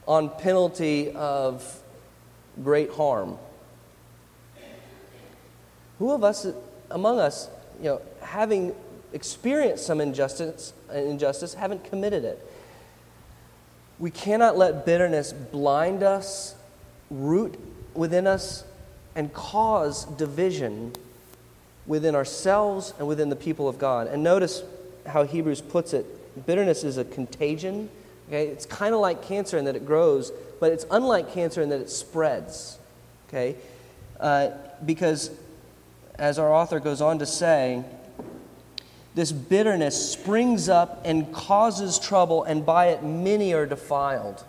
on 0.06 0.30
penalty 0.30 1.10
of 1.10 1.82
great 2.62 2.92
harm. 2.92 3.36
Who 5.98 6.12
of 6.12 6.22
us, 6.22 6.46
among 6.90 7.18
us, 7.18 7.50
you 7.78 7.86
know, 7.86 8.02
having 8.20 8.74
experienced 9.12 9.86
some 9.86 10.00
injustice, 10.00 10.72
injustice, 10.92 11.54
haven't 11.54 11.84
committed 11.84 12.24
it? 12.24 12.48
We 13.98 14.12
cannot 14.12 14.56
let 14.56 14.86
bitterness 14.86 15.32
blind 15.32 16.04
us, 16.04 16.54
root 17.10 17.58
within 17.94 18.28
us, 18.28 18.64
and 19.14 19.32
cause 19.32 20.04
division 20.04 20.92
within 21.86 22.14
ourselves 22.14 22.94
and 22.98 23.08
within 23.08 23.28
the 23.28 23.36
people 23.36 23.68
of 23.68 23.78
God. 23.78 24.06
And 24.06 24.22
notice 24.22 24.62
how 25.06 25.24
Hebrews 25.24 25.60
puts 25.60 25.92
it 25.92 26.06
bitterness 26.46 26.84
is 26.84 26.98
a 26.98 27.04
contagion. 27.04 27.90
Okay? 28.28 28.48
It's 28.48 28.66
kind 28.66 28.94
of 28.94 29.00
like 29.00 29.22
cancer 29.22 29.58
in 29.58 29.64
that 29.66 29.76
it 29.76 29.84
grows, 29.84 30.32
but 30.60 30.72
it's 30.72 30.86
unlike 30.90 31.32
cancer 31.32 31.62
in 31.62 31.68
that 31.70 31.80
it 31.80 31.90
spreads. 31.90 32.78
Okay? 33.28 33.56
Uh, 34.18 34.50
because, 34.84 35.30
as 36.18 36.38
our 36.38 36.52
author 36.52 36.80
goes 36.80 37.00
on 37.00 37.18
to 37.18 37.26
say, 37.26 37.84
this 39.14 39.32
bitterness 39.32 40.12
springs 40.12 40.68
up 40.68 41.02
and 41.04 41.32
causes 41.32 41.98
trouble, 41.98 42.44
and 42.44 42.64
by 42.64 42.88
it 42.88 43.02
many 43.02 43.52
are 43.52 43.66
defiled. 43.66 44.42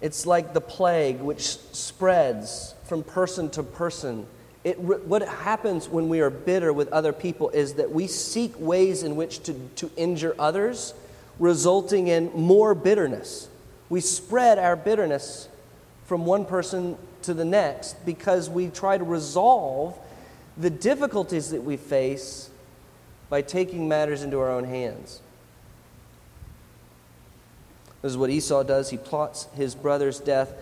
It's 0.00 0.26
like 0.26 0.52
the 0.52 0.60
plague 0.60 1.20
which 1.20 1.42
spreads 1.42 2.74
from 2.84 3.02
person 3.02 3.50
to 3.50 3.62
person 3.62 4.26
it, 4.66 4.80
what 4.80 5.22
happens 5.22 5.88
when 5.88 6.08
we 6.08 6.20
are 6.20 6.28
bitter 6.28 6.72
with 6.72 6.88
other 6.88 7.12
people 7.12 7.50
is 7.50 7.74
that 7.74 7.92
we 7.92 8.08
seek 8.08 8.52
ways 8.58 9.04
in 9.04 9.14
which 9.14 9.44
to, 9.44 9.54
to 9.76 9.88
injure 9.96 10.34
others, 10.40 10.92
resulting 11.38 12.08
in 12.08 12.32
more 12.32 12.74
bitterness. 12.74 13.48
We 13.88 14.00
spread 14.00 14.58
our 14.58 14.74
bitterness 14.74 15.48
from 16.06 16.26
one 16.26 16.44
person 16.44 16.98
to 17.22 17.32
the 17.32 17.44
next 17.44 18.04
because 18.04 18.50
we 18.50 18.66
try 18.66 18.98
to 18.98 19.04
resolve 19.04 19.96
the 20.56 20.70
difficulties 20.70 21.50
that 21.50 21.62
we 21.62 21.76
face 21.76 22.50
by 23.28 23.42
taking 23.42 23.86
matters 23.86 24.24
into 24.24 24.40
our 24.40 24.50
own 24.50 24.64
hands. 24.64 25.20
This 28.02 28.10
is 28.10 28.18
what 28.18 28.30
Esau 28.30 28.64
does. 28.64 28.90
He 28.90 28.96
plots 28.96 29.46
his 29.54 29.76
brother's 29.76 30.18
death 30.18 30.52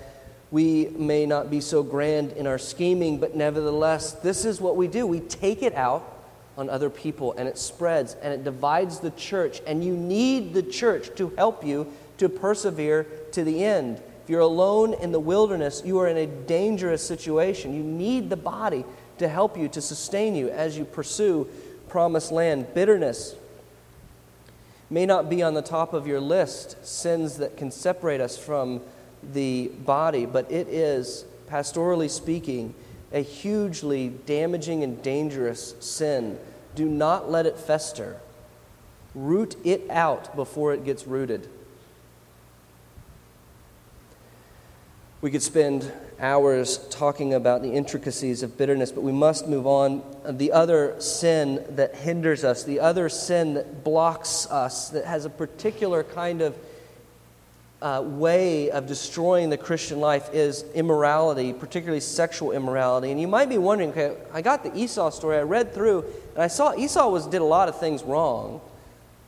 we 0.54 0.86
may 0.96 1.26
not 1.26 1.50
be 1.50 1.60
so 1.60 1.82
grand 1.82 2.30
in 2.30 2.46
our 2.46 2.58
scheming, 2.58 3.18
but 3.18 3.34
nevertheless, 3.34 4.12
this 4.12 4.44
is 4.44 4.60
what 4.60 4.76
we 4.76 4.86
do. 4.86 5.04
We 5.04 5.18
take 5.18 5.64
it 5.64 5.74
out 5.74 6.16
on 6.56 6.70
other 6.70 6.88
people, 6.88 7.32
and 7.32 7.48
it 7.48 7.58
spreads 7.58 8.14
and 8.22 8.32
it 8.32 8.44
divides 8.44 9.00
the 9.00 9.10
church. 9.10 9.60
And 9.66 9.82
you 9.82 9.96
need 9.96 10.54
the 10.54 10.62
church 10.62 11.12
to 11.16 11.30
help 11.30 11.66
you 11.66 11.92
to 12.18 12.28
persevere 12.28 13.02
to 13.32 13.42
the 13.42 13.64
end. 13.64 14.00
If 14.22 14.30
you're 14.30 14.42
alone 14.42 14.94
in 14.94 15.10
the 15.10 15.18
wilderness, 15.18 15.82
you 15.84 15.98
are 15.98 16.06
in 16.06 16.18
a 16.18 16.26
dangerous 16.28 17.04
situation. 17.04 17.74
You 17.74 17.82
need 17.82 18.30
the 18.30 18.36
body 18.36 18.84
to 19.18 19.26
help 19.26 19.58
you, 19.58 19.66
to 19.70 19.80
sustain 19.80 20.36
you 20.36 20.50
as 20.50 20.78
you 20.78 20.84
pursue 20.84 21.48
promised 21.88 22.30
land. 22.30 22.72
Bitterness 22.74 23.34
may 24.88 25.04
not 25.04 25.28
be 25.28 25.42
on 25.42 25.54
the 25.54 25.62
top 25.62 25.94
of 25.94 26.06
your 26.06 26.20
list, 26.20 26.86
sins 26.86 27.38
that 27.38 27.56
can 27.56 27.72
separate 27.72 28.20
us 28.20 28.38
from 28.38 28.80
the 29.32 29.68
body, 29.68 30.26
but 30.26 30.50
it 30.50 30.68
is, 30.68 31.24
pastorally 31.48 32.10
speaking, 32.10 32.74
a 33.12 33.20
hugely 33.20 34.08
damaging 34.08 34.82
and 34.82 35.02
dangerous 35.02 35.74
sin. 35.80 36.38
Do 36.74 36.86
not 36.86 37.30
let 37.30 37.46
it 37.46 37.56
fester. 37.56 38.20
Root 39.14 39.56
it 39.64 39.88
out 39.88 40.34
before 40.34 40.74
it 40.74 40.84
gets 40.84 41.06
rooted. 41.06 41.48
We 45.20 45.30
could 45.30 45.42
spend 45.42 45.90
hours 46.20 46.78
talking 46.90 47.32
about 47.32 47.62
the 47.62 47.72
intricacies 47.72 48.42
of 48.42 48.58
bitterness, 48.58 48.92
but 48.92 49.02
we 49.02 49.12
must 49.12 49.48
move 49.48 49.66
on. 49.66 50.02
The 50.28 50.52
other 50.52 51.00
sin 51.00 51.64
that 51.70 51.94
hinders 51.94 52.44
us, 52.44 52.64
the 52.64 52.80
other 52.80 53.08
sin 53.08 53.54
that 53.54 53.84
blocks 53.84 54.46
us, 54.50 54.90
that 54.90 55.06
has 55.06 55.24
a 55.24 55.30
particular 55.30 56.02
kind 56.02 56.42
of 56.42 56.54
uh, 57.84 58.00
way 58.00 58.70
of 58.70 58.86
destroying 58.86 59.50
the 59.50 59.58
Christian 59.58 60.00
life 60.00 60.32
is 60.32 60.64
immorality, 60.74 61.52
particularly 61.52 62.00
sexual 62.00 62.52
immorality. 62.52 63.10
And 63.10 63.20
you 63.20 63.28
might 63.28 63.50
be 63.50 63.58
wondering, 63.58 63.90
okay, 63.90 64.16
I 64.32 64.40
got 64.40 64.64
the 64.64 64.74
Esau 64.74 65.10
story, 65.10 65.36
I 65.36 65.42
read 65.42 65.74
through, 65.74 66.02
and 66.32 66.42
I 66.42 66.46
saw 66.46 66.74
Esau 66.74 67.10
was, 67.10 67.26
did 67.26 67.42
a 67.42 67.44
lot 67.44 67.68
of 67.68 67.78
things 67.78 68.02
wrong. 68.02 68.62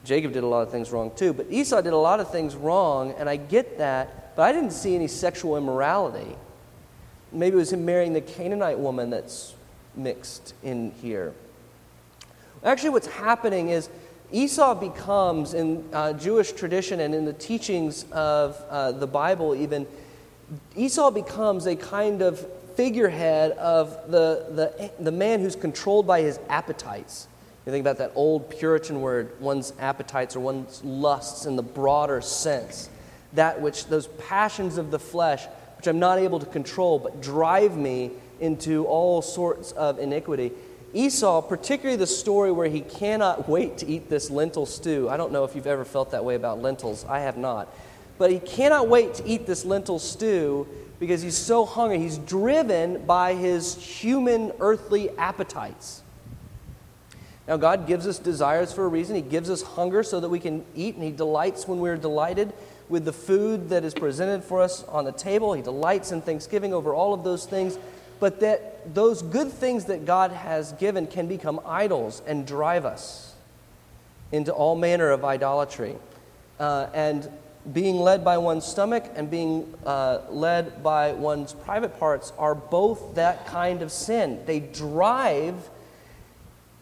Jacob 0.04 0.32
did 0.32 0.42
a 0.42 0.46
lot 0.46 0.62
of 0.62 0.70
things 0.70 0.90
wrong 0.90 1.12
too, 1.14 1.34
but 1.34 1.46
Esau 1.50 1.82
did 1.82 1.92
a 1.92 1.98
lot 1.98 2.18
of 2.18 2.30
things 2.30 2.56
wrong, 2.56 3.12
and 3.18 3.28
I 3.28 3.36
get 3.36 3.76
that, 3.76 4.34
but 4.34 4.44
I 4.44 4.52
didn't 4.52 4.72
see 4.72 4.94
any 4.94 5.08
sexual 5.08 5.58
immorality. 5.58 6.34
Maybe 7.32 7.56
it 7.56 7.58
was 7.58 7.74
him 7.74 7.84
marrying 7.84 8.14
the 8.14 8.22
Canaanite 8.22 8.78
woman 8.78 9.10
that's 9.10 9.52
mixed 9.94 10.54
in 10.62 10.92
here. 11.02 11.34
Actually, 12.64 12.90
what's 12.90 13.06
happening 13.06 13.68
is 13.68 13.90
Esau 14.32 14.74
becomes, 14.74 15.54
in 15.54 15.84
uh, 15.92 16.12
Jewish 16.12 16.52
tradition 16.52 17.00
and 17.00 17.14
in 17.14 17.24
the 17.24 17.32
teachings 17.32 18.04
of 18.12 18.60
uh, 18.68 18.92
the 18.92 19.06
Bible, 19.06 19.54
even, 19.54 19.86
Esau 20.74 21.10
becomes 21.10 21.66
a 21.66 21.76
kind 21.76 22.22
of 22.22 22.44
figurehead 22.74 23.52
of 23.52 24.10
the, 24.10 24.46
the, 24.50 24.90
the 24.98 25.12
man 25.12 25.40
who's 25.40 25.56
controlled 25.56 26.06
by 26.06 26.20
his 26.20 26.38
appetites. 26.48 27.28
You 27.64 27.72
think 27.72 27.82
about 27.82 27.98
that 27.98 28.12
old 28.14 28.50
Puritan 28.50 29.00
word, 29.00 29.40
one's 29.40 29.72
appetites 29.78 30.36
or 30.36 30.40
one's 30.40 30.84
lusts 30.84 31.46
in 31.46 31.56
the 31.56 31.62
broader 31.62 32.20
sense. 32.20 32.88
That 33.32 33.60
which, 33.60 33.86
those 33.86 34.06
passions 34.06 34.78
of 34.78 34.90
the 34.90 34.98
flesh, 34.98 35.46
which 35.76 35.86
I'm 35.86 35.98
not 35.98 36.18
able 36.18 36.38
to 36.38 36.46
control, 36.46 36.98
but 36.98 37.20
drive 37.20 37.76
me 37.76 38.12
into 38.40 38.84
all 38.86 39.22
sorts 39.22 39.72
of 39.72 39.98
iniquity. 39.98 40.52
Esau, 40.96 41.42
particularly 41.42 41.96
the 41.96 42.06
story 42.06 42.50
where 42.50 42.68
he 42.68 42.80
cannot 42.80 43.48
wait 43.48 43.78
to 43.78 43.86
eat 43.86 44.08
this 44.08 44.30
lentil 44.30 44.64
stew. 44.64 45.08
I 45.10 45.16
don't 45.16 45.30
know 45.30 45.44
if 45.44 45.54
you've 45.54 45.66
ever 45.66 45.84
felt 45.84 46.10
that 46.12 46.24
way 46.24 46.34
about 46.34 46.62
lentils. 46.62 47.04
I 47.04 47.20
have 47.20 47.36
not. 47.36 47.68
But 48.18 48.30
he 48.30 48.38
cannot 48.38 48.88
wait 48.88 49.14
to 49.14 49.26
eat 49.26 49.46
this 49.46 49.64
lentil 49.66 49.98
stew 49.98 50.66
because 50.98 51.20
he's 51.20 51.36
so 51.36 51.66
hungry. 51.66 51.98
He's 51.98 52.16
driven 52.16 53.04
by 53.04 53.34
his 53.34 53.74
human, 53.74 54.52
earthly 54.58 55.10
appetites. 55.18 56.02
Now, 57.46 57.58
God 57.58 57.86
gives 57.86 58.06
us 58.06 58.18
desires 58.18 58.72
for 58.72 58.86
a 58.86 58.88
reason. 58.88 59.14
He 59.14 59.22
gives 59.22 59.50
us 59.50 59.62
hunger 59.62 60.02
so 60.02 60.18
that 60.18 60.28
we 60.28 60.40
can 60.40 60.64
eat, 60.74 60.96
and 60.96 61.04
He 61.04 61.12
delights 61.12 61.68
when 61.68 61.78
we're 61.78 61.96
delighted 61.96 62.52
with 62.88 63.04
the 63.04 63.12
food 63.12 63.68
that 63.68 63.84
is 63.84 63.94
presented 63.94 64.42
for 64.42 64.60
us 64.60 64.82
on 64.84 65.04
the 65.04 65.12
table. 65.12 65.52
He 65.52 65.62
delights 65.62 66.10
in 66.10 66.22
thanksgiving 66.22 66.74
over 66.74 66.92
all 66.92 67.14
of 67.14 67.22
those 67.22 67.46
things 67.46 67.78
but 68.20 68.40
those 68.94 69.22
good 69.22 69.52
things 69.52 69.86
that 69.86 70.04
God 70.04 70.30
has 70.32 70.72
given 70.72 71.06
can 71.06 71.26
become 71.26 71.60
idols 71.64 72.22
and 72.26 72.46
drive 72.46 72.84
us 72.84 73.34
into 74.32 74.52
all 74.52 74.76
manner 74.76 75.10
of 75.10 75.24
idolatry. 75.24 75.96
Uh, 76.58 76.88
and 76.94 77.28
being 77.72 77.96
led 77.96 78.24
by 78.24 78.38
one's 78.38 78.64
stomach 78.64 79.04
and 79.14 79.30
being 79.30 79.74
uh, 79.84 80.20
led 80.30 80.82
by 80.82 81.12
one's 81.12 81.52
private 81.52 81.98
parts 81.98 82.32
are 82.38 82.54
both 82.54 83.14
that 83.16 83.46
kind 83.46 83.82
of 83.82 83.90
sin. 83.90 84.40
They 84.46 84.60
drive 84.60 85.54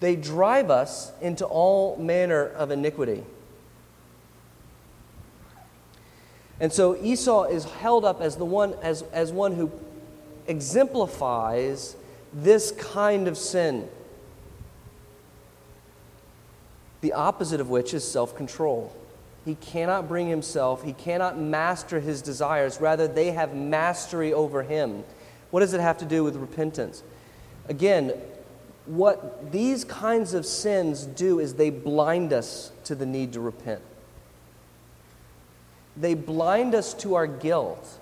they 0.00 0.16
drive 0.16 0.70
us 0.70 1.12
into 1.22 1.46
all 1.46 1.96
manner 1.96 2.44
of 2.44 2.70
iniquity. 2.70 3.24
And 6.60 6.70
so 6.70 6.96
Esau 7.02 7.44
is 7.44 7.64
held 7.64 8.04
up 8.04 8.20
as 8.20 8.36
the 8.36 8.44
one 8.44 8.74
as, 8.82 9.02
as 9.12 9.32
one 9.32 9.52
who 9.52 9.72
exemplifies 10.46 11.96
this 12.32 12.72
kind 12.72 13.28
of 13.28 13.38
sin. 13.38 13.88
The 17.00 17.12
opposite 17.12 17.60
of 17.60 17.68
which 17.68 17.94
is 17.94 18.06
self 18.06 18.36
control. 18.36 18.94
He 19.44 19.56
cannot 19.56 20.08
bring 20.08 20.28
himself, 20.28 20.82
he 20.82 20.94
cannot 20.94 21.38
master 21.38 22.00
his 22.00 22.22
desires. 22.22 22.80
Rather, 22.80 23.06
they 23.06 23.32
have 23.32 23.54
mastery 23.54 24.32
over 24.32 24.62
him. 24.62 25.04
What 25.50 25.60
does 25.60 25.74
it 25.74 25.80
have 25.80 25.98
to 25.98 26.04
do 26.04 26.24
with 26.24 26.36
repentance? 26.36 27.02
Again, 27.68 28.12
what 28.86 29.52
these 29.52 29.84
kinds 29.84 30.34
of 30.34 30.44
sins 30.44 31.04
do 31.04 31.40
is 31.40 31.54
they 31.54 31.70
blind 31.70 32.32
us 32.32 32.72
to 32.84 32.94
the 32.94 33.06
need 33.06 33.32
to 33.34 33.40
repent. 33.40 33.80
They 35.96 36.14
blind 36.14 36.74
us 36.74 36.92
to 36.94 37.14
our 37.14 37.26
guilt 37.26 38.00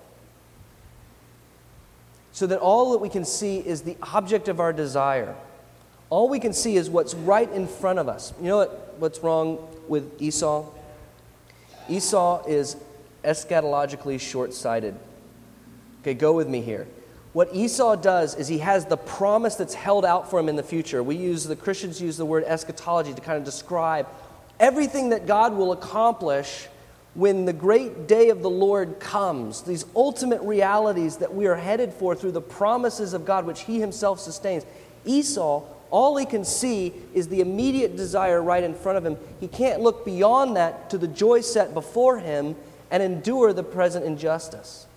so 2.33 2.47
that 2.47 2.59
all 2.59 2.91
that 2.91 2.97
we 2.97 3.09
can 3.09 3.23
see 3.23 3.59
is 3.59 3.83
the 3.83 3.95
object 4.11 4.49
of 4.49 4.59
our 4.59 4.73
desire. 4.73 5.35
All 6.09 6.27
we 6.27 6.39
can 6.39 6.51
see 6.51 6.75
is 6.75 6.89
what's 6.89 7.13
right 7.13 7.49
in 7.51 7.67
front 7.67 7.99
of 7.99 8.09
us. 8.09 8.33
You 8.41 8.47
know 8.47 8.57
what, 8.57 8.95
what's 8.97 9.19
wrong 9.19 9.65
with 9.87 10.21
Esau? 10.21 10.65
Esau 11.87 12.45
is 12.45 12.75
eschatologically 13.23 14.19
short 14.19 14.53
sighted. 14.53 14.95
Okay, 16.01 16.15
go 16.15 16.33
with 16.33 16.49
me 16.49 16.61
here. 16.61 16.87
What 17.33 17.53
Esau 17.53 17.95
does 17.95 18.35
is 18.35 18.47
he 18.47 18.59
has 18.59 18.85
the 18.85 18.97
promise 18.97 19.55
that's 19.55 19.73
held 19.73 20.03
out 20.03 20.29
for 20.29 20.39
him 20.39 20.49
in 20.49 20.55
the 20.55 20.63
future. 20.63 21.01
We 21.01 21.15
use, 21.15 21.43
the 21.43 21.55
Christians 21.55 22.01
use 22.01 22.17
the 22.17 22.25
word 22.25 22.43
eschatology 22.45 23.13
to 23.13 23.21
kind 23.21 23.37
of 23.37 23.43
describe 23.43 24.07
everything 24.59 25.09
that 25.09 25.27
God 25.27 25.55
will 25.55 25.71
accomplish 25.71 26.67
when 27.15 27.45
the 27.45 27.53
great 27.53 28.07
day 28.07 28.29
of 28.29 28.41
the 28.41 28.49
Lord 28.49 28.99
comes, 28.99 29.61
these 29.61 29.85
ultimate 29.95 30.41
realities 30.41 31.17
that 31.17 31.33
we 31.33 31.45
are 31.45 31.55
headed 31.55 31.93
for 31.93 32.15
through 32.15 32.31
the 32.31 32.41
promises 32.41 33.13
of 33.13 33.25
God, 33.25 33.45
which 33.45 33.61
he 33.61 33.79
himself 33.79 34.19
sustains. 34.19 34.65
Esau, 35.05 35.63
all 35.91 36.17
he 36.17 36.25
can 36.25 36.43
see 36.43 36.91
is 37.13 37.27
the 37.27 37.41
immediate 37.41 37.95
desire 37.95 38.41
right 38.41 38.63
in 38.63 38.73
front 38.73 38.97
of 38.97 39.05
him. 39.05 39.17
He 39.39 39.47
can't 39.47 39.81
look 39.81 40.05
beyond 40.05 40.55
that 40.57 40.89
to 40.89 40.97
the 40.97 41.07
joy 41.07 41.41
set 41.41 41.75
before 41.75 42.17
him 42.17 42.55
and 42.89 43.03
endure 43.03 43.53
the 43.53 43.63
present 43.63 44.05
injustice. 44.05 44.87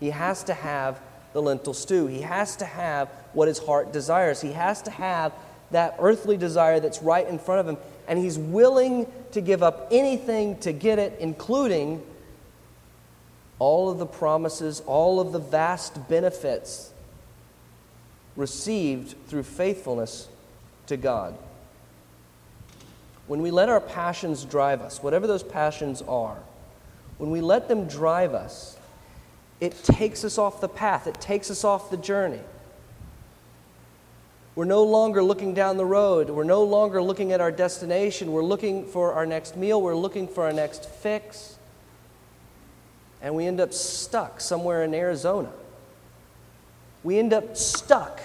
He 0.00 0.10
has 0.10 0.42
to 0.44 0.54
have 0.54 1.00
the 1.32 1.40
lentil 1.40 1.74
stew. 1.74 2.06
He 2.08 2.22
has 2.22 2.56
to 2.56 2.64
have 2.64 3.08
what 3.34 3.46
his 3.46 3.58
heart 3.58 3.92
desires. 3.92 4.40
He 4.40 4.52
has 4.52 4.82
to 4.82 4.90
have 4.90 5.32
that 5.70 5.96
earthly 6.00 6.36
desire 6.36 6.80
that's 6.80 7.02
right 7.02 7.26
in 7.26 7.38
front 7.38 7.60
of 7.60 7.68
him 7.68 7.76
and 8.06 8.18
he's 8.18 8.38
willing 8.38 9.10
to 9.32 9.40
give 9.40 9.62
up 9.62 9.88
anything 9.90 10.58
to 10.58 10.72
get 10.72 10.98
it, 10.98 11.16
including 11.20 12.02
all 13.58 13.90
of 13.90 13.98
the 13.98 14.06
promises, 14.06 14.82
all 14.86 15.20
of 15.20 15.32
the 15.32 15.38
vast 15.38 16.08
benefits 16.08 16.92
received 18.36 19.14
through 19.28 19.44
faithfulness 19.44 20.28
to 20.86 20.96
God. 20.96 21.36
When 23.26 23.40
we 23.40 23.50
let 23.50 23.68
our 23.68 23.80
passions 23.80 24.44
drive 24.44 24.82
us, 24.82 25.02
whatever 25.02 25.26
those 25.26 25.42
passions 25.42 26.02
are, 26.02 26.36
when 27.18 27.30
we 27.30 27.40
let 27.40 27.68
them 27.68 27.86
drive 27.86 28.34
us, 28.34 28.76
it 29.60 29.82
takes 29.84 30.24
us 30.24 30.36
off 30.36 30.60
the 30.60 30.68
path, 30.68 31.06
it 31.06 31.20
takes 31.20 31.50
us 31.50 31.64
off 31.64 31.90
the 31.90 31.96
journey. 31.96 32.40
We're 34.56 34.64
no 34.66 34.84
longer 34.84 35.22
looking 35.22 35.52
down 35.52 35.76
the 35.76 35.84
road. 35.84 36.30
We're 36.30 36.44
no 36.44 36.62
longer 36.62 37.02
looking 37.02 37.32
at 37.32 37.40
our 37.40 37.50
destination. 37.50 38.30
We're 38.32 38.44
looking 38.44 38.86
for 38.86 39.14
our 39.14 39.26
next 39.26 39.56
meal. 39.56 39.82
We're 39.82 39.96
looking 39.96 40.28
for 40.28 40.44
our 40.44 40.52
next 40.52 40.88
fix. 40.88 41.56
And 43.20 43.34
we 43.34 43.46
end 43.46 43.60
up 43.60 43.72
stuck 43.72 44.40
somewhere 44.40 44.84
in 44.84 44.94
Arizona. 44.94 45.50
We 47.02 47.18
end 47.18 47.32
up 47.32 47.56
stuck 47.56 48.20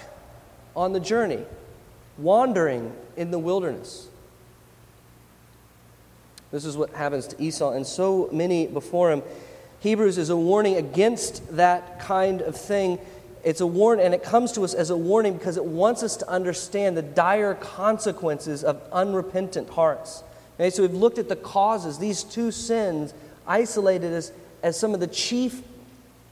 on 0.76 0.92
the 0.92 1.00
journey, 1.00 1.44
wandering 2.16 2.94
in 3.16 3.32
the 3.32 3.38
wilderness. 3.38 4.08
This 6.52 6.64
is 6.64 6.76
what 6.76 6.90
happens 6.90 7.26
to 7.28 7.42
Esau 7.42 7.72
and 7.72 7.86
so 7.86 8.28
many 8.32 8.66
before 8.66 9.10
him. 9.10 9.22
Hebrews 9.80 10.18
is 10.18 10.30
a 10.30 10.36
warning 10.36 10.76
against 10.76 11.56
that 11.56 12.00
kind 12.00 12.40
of 12.42 12.56
thing 12.56 12.98
it's 13.42 13.60
a 13.60 13.66
warning, 13.66 14.04
and 14.04 14.14
it 14.14 14.22
comes 14.22 14.52
to 14.52 14.64
us 14.64 14.74
as 14.74 14.90
a 14.90 14.96
warning 14.96 15.34
because 15.34 15.56
it 15.56 15.64
wants 15.64 16.02
us 16.02 16.16
to 16.18 16.28
understand 16.28 16.96
the 16.96 17.02
dire 17.02 17.54
consequences 17.54 18.62
of 18.64 18.82
unrepentant 18.92 19.70
hearts. 19.70 20.22
Okay, 20.54 20.70
so 20.70 20.82
we've 20.82 20.92
looked 20.92 21.18
at 21.18 21.28
the 21.28 21.36
causes, 21.36 21.98
these 21.98 22.22
two 22.22 22.50
sins 22.50 23.14
isolated 23.46 24.12
as, 24.12 24.32
as 24.62 24.78
some 24.78 24.92
of 24.92 25.00
the 25.00 25.06
chief 25.06 25.62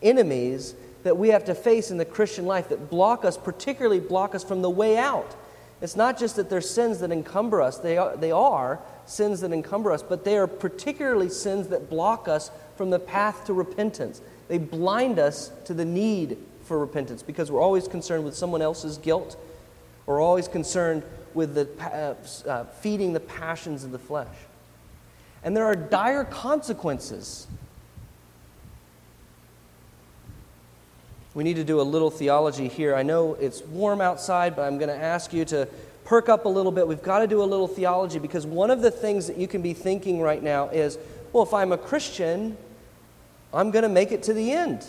enemies 0.02 0.74
that 1.02 1.16
we 1.16 1.28
have 1.30 1.46
to 1.46 1.54
face 1.54 1.90
in 1.90 1.96
the 1.96 2.04
Christian 2.04 2.44
life 2.44 2.68
that 2.68 2.90
block 2.90 3.24
us, 3.24 3.38
particularly 3.38 4.00
block 4.00 4.34
us 4.34 4.44
from 4.44 4.60
the 4.60 4.70
way 4.70 4.98
out. 4.98 5.34
It's 5.80 5.96
not 5.96 6.18
just 6.18 6.36
that 6.36 6.50
they're 6.50 6.60
sins 6.60 6.98
that 7.00 7.12
encumber 7.12 7.62
us, 7.62 7.78
they 7.78 7.96
are, 7.96 8.16
they 8.16 8.32
are 8.32 8.80
sins 9.06 9.40
that 9.40 9.52
encumber 9.52 9.92
us, 9.92 10.02
but 10.02 10.24
they 10.24 10.36
are 10.36 10.46
particularly 10.46 11.30
sins 11.30 11.68
that 11.68 11.88
block 11.88 12.28
us 12.28 12.50
from 12.76 12.90
the 12.90 12.98
path 12.98 13.46
to 13.46 13.54
repentance. 13.54 14.20
They 14.48 14.58
blind 14.58 15.18
us 15.18 15.50
to 15.64 15.74
the 15.74 15.84
need 15.84 16.36
for 16.68 16.78
repentance 16.78 17.22
because 17.22 17.50
we're 17.50 17.60
always 17.60 17.88
concerned 17.88 18.24
with 18.24 18.36
someone 18.36 18.62
else's 18.62 18.98
guilt. 18.98 19.36
We're 20.06 20.20
always 20.20 20.46
concerned 20.46 21.02
with 21.34 21.54
the, 21.54 21.68
uh, 21.80 22.48
uh, 22.48 22.64
feeding 22.64 23.14
the 23.14 23.20
passions 23.20 23.84
of 23.84 23.90
the 23.90 23.98
flesh. 23.98 24.36
And 25.42 25.56
there 25.56 25.64
are 25.64 25.74
dire 25.74 26.24
consequences. 26.24 27.46
We 31.34 31.44
need 31.44 31.56
to 31.56 31.64
do 31.64 31.80
a 31.80 31.82
little 31.82 32.10
theology 32.10 32.68
here. 32.68 32.94
I 32.94 33.02
know 33.02 33.34
it's 33.34 33.62
warm 33.62 34.00
outside, 34.00 34.54
but 34.54 34.62
I'm 34.62 34.78
going 34.78 34.88
to 34.88 34.96
ask 34.96 35.32
you 35.32 35.44
to 35.46 35.68
perk 36.04 36.28
up 36.28 36.44
a 36.44 36.48
little 36.48 36.72
bit. 36.72 36.86
We've 36.86 37.02
got 37.02 37.20
to 37.20 37.26
do 37.26 37.42
a 37.42 37.44
little 37.44 37.68
theology 37.68 38.18
because 38.18 38.46
one 38.46 38.70
of 38.70 38.80
the 38.82 38.90
things 38.90 39.26
that 39.26 39.36
you 39.36 39.46
can 39.46 39.62
be 39.62 39.72
thinking 39.72 40.20
right 40.20 40.42
now 40.42 40.68
is 40.68 40.98
well, 41.32 41.42
if 41.42 41.52
I'm 41.52 41.72
a 41.72 41.78
Christian, 41.78 42.56
I'm 43.52 43.70
going 43.70 43.82
to 43.82 43.88
make 43.88 44.12
it 44.12 44.22
to 44.24 44.32
the 44.32 44.52
end. 44.52 44.86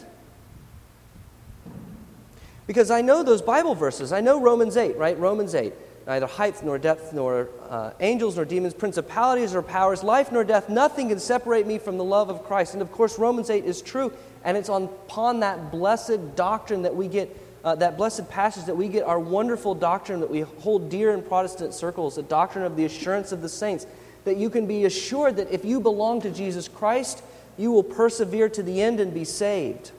Because 2.69 2.91
I 2.91 3.01
know 3.01 3.23
those 3.23 3.41
Bible 3.41 3.73
verses. 3.73 4.13
I 4.13 4.21
know 4.21 4.39
Romans 4.39 4.77
8, 4.77 4.95
right? 4.95 5.17
Romans 5.17 5.55
8. 5.55 5.73
Neither 6.05 6.27
height 6.27 6.61
nor 6.61 6.77
depth 6.77 7.13
nor 7.13 7.49
uh, 7.67 7.93
angels 7.99 8.35
nor 8.35 8.45
demons, 8.45 8.75
principalities 8.75 9.55
or 9.55 9.63
powers, 9.63 10.03
life 10.03 10.31
nor 10.31 10.43
death, 10.43 10.69
nothing 10.69 11.09
can 11.09 11.17
separate 11.17 11.65
me 11.65 11.79
from 11.79 11.97
the 11.97 12.03
love 12.03 12.29
of 12.29 12.43
Christ. 12.43 12.73
And 12.73 12.83
of 12.83 12.91
course, 12.91 13.17
Romans 13.17 13.49
8 13.49 13.65
is 13.65 13.81
true. 13.81 14.13
And 14.43 14.55
it's 14.55 14.69
on, 14.69 14.83
upon 14.83 15.39
that 15.39 15.71
blessed 15.71 16.35
doctrine 16.35 16.83
that 16.83 16.95
we 16.95 17.07
get, 17.07 17.35
uh, 17.63 17.73
that 17.73 17.97
blessed 17.97 18.29
passage 18.29 18.65
that 18.65 18.77
we 18.77 18.87
get 18.87 19.01
our 19.01 19.19
wonderful 19.19 19.73
doctrine 19.73 20.19
that 20.19 20.29
we 20.29 20.41
hold 20.41 20.91
dear 20.91 21.11
in 21.11 21.23
Protestant 21.23 21.73
circles, 21.73 22.17
the 22.17 22.21
doctrine 22.21 22.65
of 22.65 22.75
the 22.75 22.85
assurance 22.85 23.31
of 23.31 23.41
the 23.41 23.49
saints, 23.49 23.87
that 24.25 24.37
you 24.37 24.51
can 24.51 24.67
be 24.67 24.85
assured 24.85 25.37
that 25.37 25.49
if 25.49 25.65
you 25.65 25.79
belong 25.79 26.21
to 26.21 26.29
Jesus 26.29 26.67
Christ, 26.67 27.23
you 27.57 27.71
will 27.71 27.81
persevere 27.81 28.47
to 28.49 28.61
the 28.61 28.79
end 28.79 28.99
and 28.99 29.11
be 29.11 29.25
saved. 29.25 29.89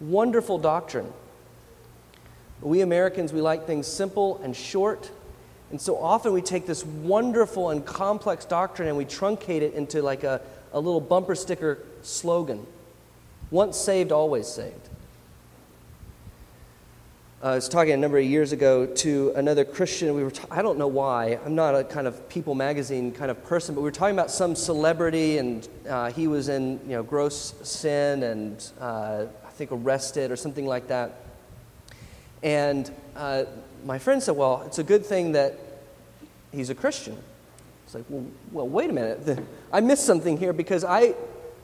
Wonderful 0.00 0.56
doctrine. 0.56 1.12
We 2.64 2.80
Americans, 2.80 3.32
we 3.32 3.40
like 3.40 3.66
things 3.66 3.86
simple 3.86 4.40
and 4.42 4.56
short. 4.56 5.10
And 5.70 5.80
so 5.80 5.96
often 5.98 6.32
we 6.32 6.42
take 6.42 6.66
this 6.66 6.84
wonderful 6.84 7.70
and 7.70 7.84
complex 7.84 8.44
doctrine 8.44 8.88
and 8.88 8.96
we 8.96 9.04
truncate 9.04 9.60
it 9.60 9.74
into 9.74 10.02
like 10.02 10.24
a, 10.24 10.40
a 10.72 10.80
little 10.80 11.00
bumper 11.00 11.34
sticker 11.34 11.78
slogan 12.02 12.66
once 13.50 13.76
saved, 13.76 14.12
always 14.12 14.46
saved. 14.48 14.88
I 17.42 17.56
was 17.56 17.68
talking 17.68 17.92
a 17.92 17.98
number 17.98 18.16
of 18.16 18.24
years 18.24 18.52
ago 18.52 18.86
to 18.86 19.34
another 19.36 19.66
Christian. 19.66 20.14
We 20.14 20.24
were 20.24 20.30
ta- 20.30 20.48
I 20.50 20.62
don't 20.62 20.78
know 20.78 20.86
why. 20.86 21.38
I'm 21.44 21.54
not 21.54 21.74
a 21.74 21.84
kind 21.84 22.06
of 22.06 22.26
People 22.30 22.54
magazine 22.54 23.12
kind 23.12 23.30
of 23.30 23.44
person, 23.44 23.74
but 23.74 23.82
we 23.82 23.84
were 23.84 23.90
talking 23.92 24.14
about 24.14 24.30
some 24.30 24.56
celebrity, 24.56 25.36
and 25.36 25.68
uh, 25.86 26.10
he 26.10 26.26
was 26.26 26.48
in 26.48 26.80
you 26.84 26.92
know 26.92 27.02
gross 27.02 27.52
sin 27.62 28.22
and 28.22 28.66
uh, 28.80 29.26
I 29.46 29.50
think 29.50 29.72
arrested 29.72 30.30
or 30.30 30.36
something 30.36 30.64
like 30.64 30.88
that. 30.88 31.23
And 32.44 32.92
uh, 33.16 33.44
my 33.84 33.98
friend 33.98 34.22
said, 34.22 34.36
Well, 34.36 34.62
it's 34.66 34.78
a 34.78 34.84
good 34.84 35.04
thing 35.04 35.32
that 35.32 35.58
he's 36.52 36.70
a 36.70 36.74
Christian. 36.74 37.18
It's 37.86 37.94
like, 37.94 38.04
Well, 38.08 38.26
well 38.52 38.68
wait 38.68 38.90
a 38.90 38.92
minute. 38.92 39.42
I 39.72 39.80
missed 39.80 40.04
something 40.04 40.36
here 40.36 40.52
because 40.52 40.84
I, 40.84 41.00
I 41.00 41.14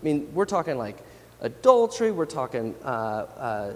mean, 0.03 0.31
we're 0.35 0.47
talking 0.47 0.79
like 0.79 0.97
adultery, 1.43 2.11
we're 2.11 2.25
talking 2.25 2.75
uh, 2.83 2.89
uh, 2.89 3.73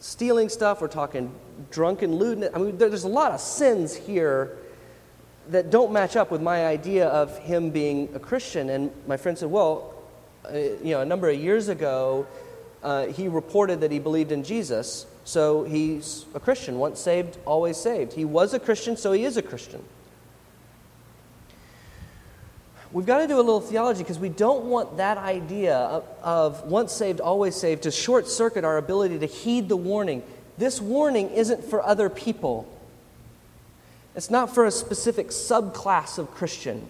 stealing 0.00 0.48
stuff, 0.48 0.80
we're 0.80 0.88
talking 0.88 1.32
drunken 1.70 2.16
lewdness. 2.16 2.50
I 2.54 2.58
mean, 2.58 2.76
there's 2.76 3.04
a 3.04 3.08
lot 3.08 3.30
of 3.30 3.40
sins 3.40 3.94
here 3.94 4.58
that 5.50 5.70
don't 5.70 5.92
match 5.92 6.16
up 6.16 6.32
with 6.32 6.42
my 6.42 6.66
idea 6.66 7.06
of 7.06 7.38
him 7.38 7.70
being 7.70 8.08
a 8.14 8.18
Christian. 8.18 8.68
And 8.70 8.90
my 9.06 9.16
friend 9.16 9.38
said, 9.38 9.48
Well, 9.48 9.94
uh, 10.44 10.58
you 10.58 10.90
know, 10.90 11.02
a 11.02 11.06
number 11.06 11.30
of 11.30 11.38
years 11.38 11.68
ago, 11.68 12.26
uh, 12.82 13.06
he 13.06 13.28
reported 13.28 13.80
that 13.82 13.92
he 13.92 14.00
believed 14.00 14.32
in 14.32 14.42
Jesus 14.42 15.06
so 15.26 15.64
he's 15.64 16.24
a 16.34 16.40
Christian. 16.40 16.78
Once 16.78 17.00
saved, 17.00 17.36
always 17.44 17.76
saved. 17.76 18.12
He 18.12 18.24
was 18.24 18.54
a 18.54 18.60
Christian, 18.60 18.96
so 18.96 19.10
he 19.10 19.24
is 19.24 19.36
a 19.36 19.42
Christian. 19.42 19.82
We've 22.92 23.04
got 23.04 23.18
to 23.18 23.26
do 23.26 23.34
a 23.34 23.42
little 23.42 23.60
theology 23.60 24.04
because 24.04 24.20
we 24.20 24.28
don't 24.28 24.66
want 24.66 24.98
that 24.98 25.18
idea 25.18 25.78
of, 25.78 26.06
of 26.22 26.62
once 26.70 26.92
saved, 26.92 27.20
always 27.20 27.56
saved 27.56 27.82
to 27.82 27.90
short 27.90 28.28
circuit 28.28 28.64
our 28.64 28.76
ability 28.78 29.18
to 29.18 29.26
heed 29.26 29.68
the 29.68 29.76
warning. 29.76 30.22
This 30.58 30.80
warning 30.80 31.30
isn't 31.30 31.64
for 31.64 31.84
other 31.84 32.08
people, 32.08 32.72
it's 34.14 34.30
not 34.30 34.54
for 34.54 34.64
a 34.64 34.70
specific 34.70 35.28
subclass 35.28 36.18
of 36.18 36.30
Christian. 36.30 36.88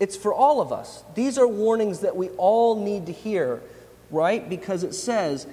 It's 0.00 0.16
for 0.16 0.32
all 0.32 0.62
of 0.62 0.72
us. 0.72 1.04
These 1.14 1.38
are 1.38 1.46
warnings 1.46 2.00
that 2.00 2.16
we 2.16 2.30
all 2.30 2.82
need 2.82 3.06
to 3.06 3.12
hear, 3.12 3.62
right? 4.10 4.46
Because 4.48 4.82
it 4.82 4.94
says 4.94 5.46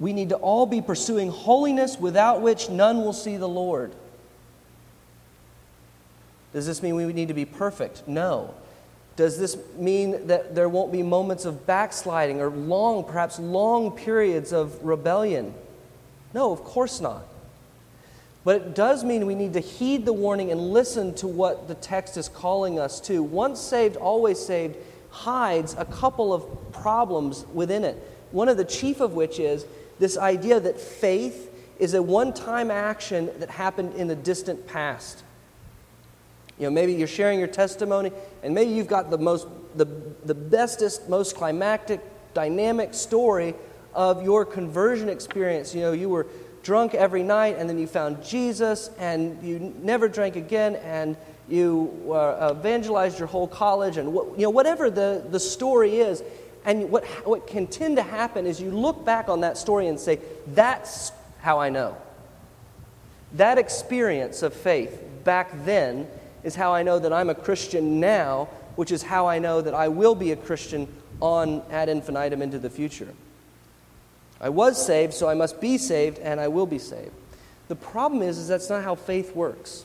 we 0.00 0.14
need 0.14 0.30
to 0.30 0.36
all 0.36 0.66
be 0.66 0.80
pursuing 0.80 1.30
holiness 1.30 1.98
without 1.98 2.40
which 2.40 2.70
none 2.70 3.04
will 3.04 3.12
see 3.12 3.36
the 3.36 3.48
Lord. 3.48 3.92
Does 6.52 6.66
this 6.66 6.82
mean 6.82 6.96
we 6.96 7.12
need 7.12 7.28
to 7.28 7.34
be 7.34 7.44
perfect? 7.44 8.08
No. 8.08 8.54
Does 9.14 9.38
this 9.38 9.56
mean 9.76 10.26
that 10.28 10.54
there 10.54 10.68
won't 10.68 10.90
be 10.90 11.02
moments 11.02 11.44
of 11.44 11.66
backsliding 11.66 12.40
or 12.40 12.48
long, 12.48 13.04
perhaps 13.04 13.38
long 13.38 13.92
periods 13.92 14.52
of 14.52 14.82
rebellion? 14.82 15.52
No, 16.32 16.50
of 16.50 16.64
course 16.64 17.00
not. 17.00 17.24
But 18.42 18.56
it 18.56 18.74
does 18.74 19.04
mean 19.04 19.26
we 19.26 19.34
need 19.34 19.52
to 19.52 19.60
heed 19.60 20.06
the 20.06 20.14
warning 20.14 20.50
and 20.50 20.72
listen 20.72 21.14
to 21.16 21.28
what 21.28 21.68
the 21.68 21.74
text 21.74 22.16
is 22.16 22.28
calling 22.28 22.78
us 22.78 22.98
to. 23.02 23.22
Once 23.22 23.60
saved, 23.60 23.96
always 23.96 24.38
saved 24.38 24.76
hides 25.10 25.74
a 25.76 25.84
couple 25.84 26.32
of 26.32 26.72
problems 26.72 27.44
within 27.52 27.84
it. 27.84 27.96
One 28.30 28.48
of 28.48 28.56
the 28.56 28.64
chief 28.64 29.00
of 29.00 29.12
which 29.12 29.38
is 29.38 29.66
this 30.00 30.18
idea 30.18 30.58
that 30.58 30.80
faith 30.80 31.54
is 31.78 31.94
a 31.94 32.02
one 32.02 32.32
time 32.32 32.70
action 32.70 33.30
that 33.38 33.50
happened 33.50 33.94
in 33.94 34.08
the 34.08 34.16
distant 34.16 34.66
past. 34.66 35.22
You 36.58 36.64
know, 36.64 36.70
maybe 36.70 36.92
you're 36.92 37.06
sharing 37.06 37.38
your 37.38 37.48
testimony, 37.48 38.10
and 38.42 38.54
maybe 38.54 38.72
you've 38.72 38.88
got 38.88 39.10
the 39.10 39.18
most, 39.18 39.46
the, 39.76 39.86
the 40.24 40.34
bestest, 40.34 41.08
most 41.08 41.36
climactic, 41.36 42.00
dynamic 42.34 42.92
story 42.92 43.54
of 43.94 44.22
your 44.22 44.44
conversion 44.44 45.08
experience. 45.08 45.74
You 45.74 45.82
know, 45.82 45.92
you 45.92 46.08
were 46.08 46.26
drunk 46.62 46.94
every 46.94 47.22
night, 47.22 47.56
and 47.58 47.68
then 47.68 47.78
you 47.78 47.86
found 47.86 48.22
Jesus, 48.22 48.90
and 48.98 49.42
you 49.42 49.74
never 49.82 50.06
drank 50.08 50.36
again, 50.36 50.76
and 50.76 51.16
you 51.48 52.12
uh, 52.12 52.54
evangelized 52.58 53.18
your 53.18 53.28
whole 53.28 53.48
college, 53.48 53.96
and 53.96 54.12
what, 54.12 54.38
you 54.38 54.42
know, 54.42 54.50
whatever 54.50 54.90
the, 54.90 55.24
the 55.30 55.40
story 55.40 55.96
is. 55.96 56.22
And 56.64 56.90
what, 56.90 57.04
what 57.26 57.46
can 57.46 57.66
tend 57.66 57.96
to 57.96 58.02
happen 58.02 58.46
is 58.46 58.60
you 58.60 58.70
look 58.70 59.04
back 59.04 59.28
on 59.28 59.40
that 59.40 59.56
story 59.56 59.86
and 59.86 59.98
say, 59.98 60.20
that's 60.48 61.12
how 61.40 61.58
I 61.58 61.70
know. 61.70 61.96
That 63.34 63.58
experience 63.58 64.42
of 64.42 64.52
faith 64.52 65.02
back 65.24 65.64
then 65.64 66.06
is 66.42 66.54
how 66.54 66.74
I 66.74 66.82
know 66.82 66.98
that 66.98 67.12
I'm 67.12 67.30
a 67.30 67.34
Christian 67.34 68.00
now, 68.00 68.48
which 68.76 68.90
is 68.90 69.02
how 69.02 69.26
I 69.26 69.38
know 69.38 69.60
that 69.60 69.74
I 69.74 69.88
will 69.88 70.14
be 70.14 70.32
a 70.32 70.36
Christian 70.36 70.88
on 71.20 71.62
ad 71.70 71.88
infinitum 71.88 72.42
into 72.42 72.58
the 72.58 72.70
future. 72.70 73.08
I 74.40 74.48
was 74.48 74.84
saved, 74.84 75.12
so 75.12 75.28
I 75.28 75.34
must 75.34 75.60
be 75.60 75.76
saved, 75.76 76.18
and 76.18 76.40
I 76.40 76.48
will 76.48 76.66
be 76.66 76.78
saved. 76.78 77.12
The 77.68 77.76
problem 77.76 78.22
is, 78.22 78.38
is 78.38 78.48
that's 78.48 78.70
not 78.70 78.82
how 78.82 78.94
faith 78.94 79.36
works. 79.36 79.84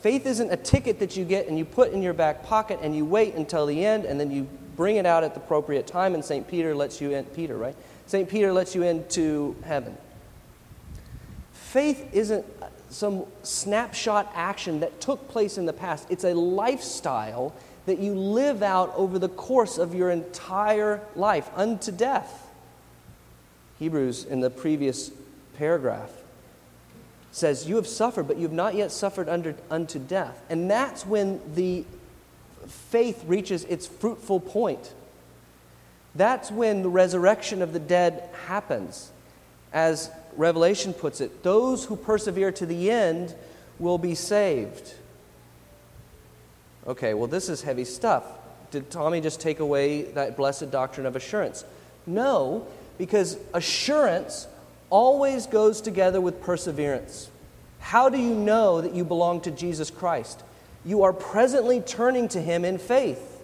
Faith 0.00 0.26
isn't 0.26 0.50
a 0.50 0.56
ticket 0.56 0.98
that 0.98 1.16
you 1.16 1.24
get 1.24 1.46
and 1.46 1.58
you 1.58 1.64
put 1.64 1.92
in 1.92 2.02
your 2.02 2.14
back 2.14 2.42
pocket 2.42 2.78
and 2.82 2.96
you 2.96 3.04
wait 3.04 3.34
until 3.34 3.66
the 3.66 3.84
end 3.84 4.06
and 4.06 4.18
then 4.18 4.30
you 4.30 4.48
bring 4.80 4.96
it 4.96 5.04
out 5.04 5.22
at 5.22 5.34
the 5.34 5.40
appropriate 5.40 5.86
time 5.86 6.14
and 6.14 6.24
St. 6.24 6.48
Peter 6.48 6.74
lets 6.74 7.02
you 7.02 7.10
in. 7.10 7.22
Peter, 7.26 7.54
right? 7.54 7.76
St. 8.06 8.26
Peter 8.26 8.50
lets 8.50 8.74
you 8.74 8.82
into 8.82 9.54
heaven. 9.62 9.94
Faith 11.52 12.08
isn't 12.14 12.46
some 12.88 13.26
snapshot 13.42 14.32
action 14.34 14.80
that 14.80 14.98
took 14.98 15.28
place 15.28 15.58
in 15.58 15.66
the 15.66 15.72
past, 15.74 16.06
it's 16.08 16.24
a 16.24 16.32
lifestyle 16.32 17.54
that 17.84 17.98
you 17.98 18.14
live 18.14 18.62
out 18.62 18.90
over 18.96 19.18
the 19.18 19.28
course 19.28 19.76
of 19.76 19.94
your 19.94 20.08
entire 20.08 21.02
life 21.14 21.50
unto 21.54 21.92
death. 21.92 22.48
Hebrews, 23.78 24.24
in 24.24 24.40
the 24.40 24.48
previous 24.48 25.10
paragraph, 25.58 26.10
says, 27.32 27.68
You 27.68 27.76
have 27.76 27.86
suffered, 27.86 28.26
but 28.26 28.38
you 28.38 28.44
have 28.44 28.52
not 28.52 28.74
yet 28.74 28.92
suffered 28.92 29.28
under, 29.28 29.56
unto 29.70 29.98
death. 29.98 30.40
And 30.48 30.70
that's 30.70 31.04
when 31.04 31.38
the 31.54 31.84
faith 32.70 33.24
reaches 33.26 33.64
its 33.64 33.86
fruitful 33.86 34.40
point. 34.40 34.94
That's 36.14 36.50
when 36.50 36.82
the 36.82 36.88
resurrection 36.88 37.62
of 37.62 37.72
the 37.72 37.78
dead 37.78 38.28
happens. 38.46 39.10
As 39.72 40.10
Revelation 40.36 40.92
puts 40.92 41.20
it, 41.20 41.42
those 41.42 41.84
who 41.84 41.96
persevere 41.96 42.52
to 42.52 42.66
the 42.66 42.90
end 42.90 43.34
will 43.78 43.98
be 43.98 44.14
saved. 44.14 44.94
Okay, 46.86 47.14
well, 47.14 47.28
this 47.28 47.48
is 47.48 47.62
heavy 47.62 47.84
stuff. 47.84 48.24
Did 48.70 48.90
Tommy 48.90 49.20
just 49.20 49.40
take 49.40 49.60
away 49.60 50.02
that 50.02 50.36
blessed 50.36 50.70
doctrine 50.70 51.06
of 51.06 51.16
assurance? 51.16 51.64
No, 52.06 52.66
because 52.98 53.36
assurance 53.54 54.46
always 54.88 55.46
goes 55.46 55.80
together 55.80 56.20
with 56.20 56.42
perseverance. 56.42 57.30
How 57.78 58.08
do 58.08 58.18
you 58.18 58.34
know 58.34 58.80
that 58.80 58.94
you 58.94 59.04
belong 59.04 59.40
to 59.42 59.50
Jesus 59.50 59.90
Christ? 59.90 60.42
You 60.84 61.02
are 61.02 61.12
presently 61.12 61.80
turning 61.80 62.28
to 62.28 62.40
Him 62.40 62.64
in 62.64 62.78
faith. 62.78 63.42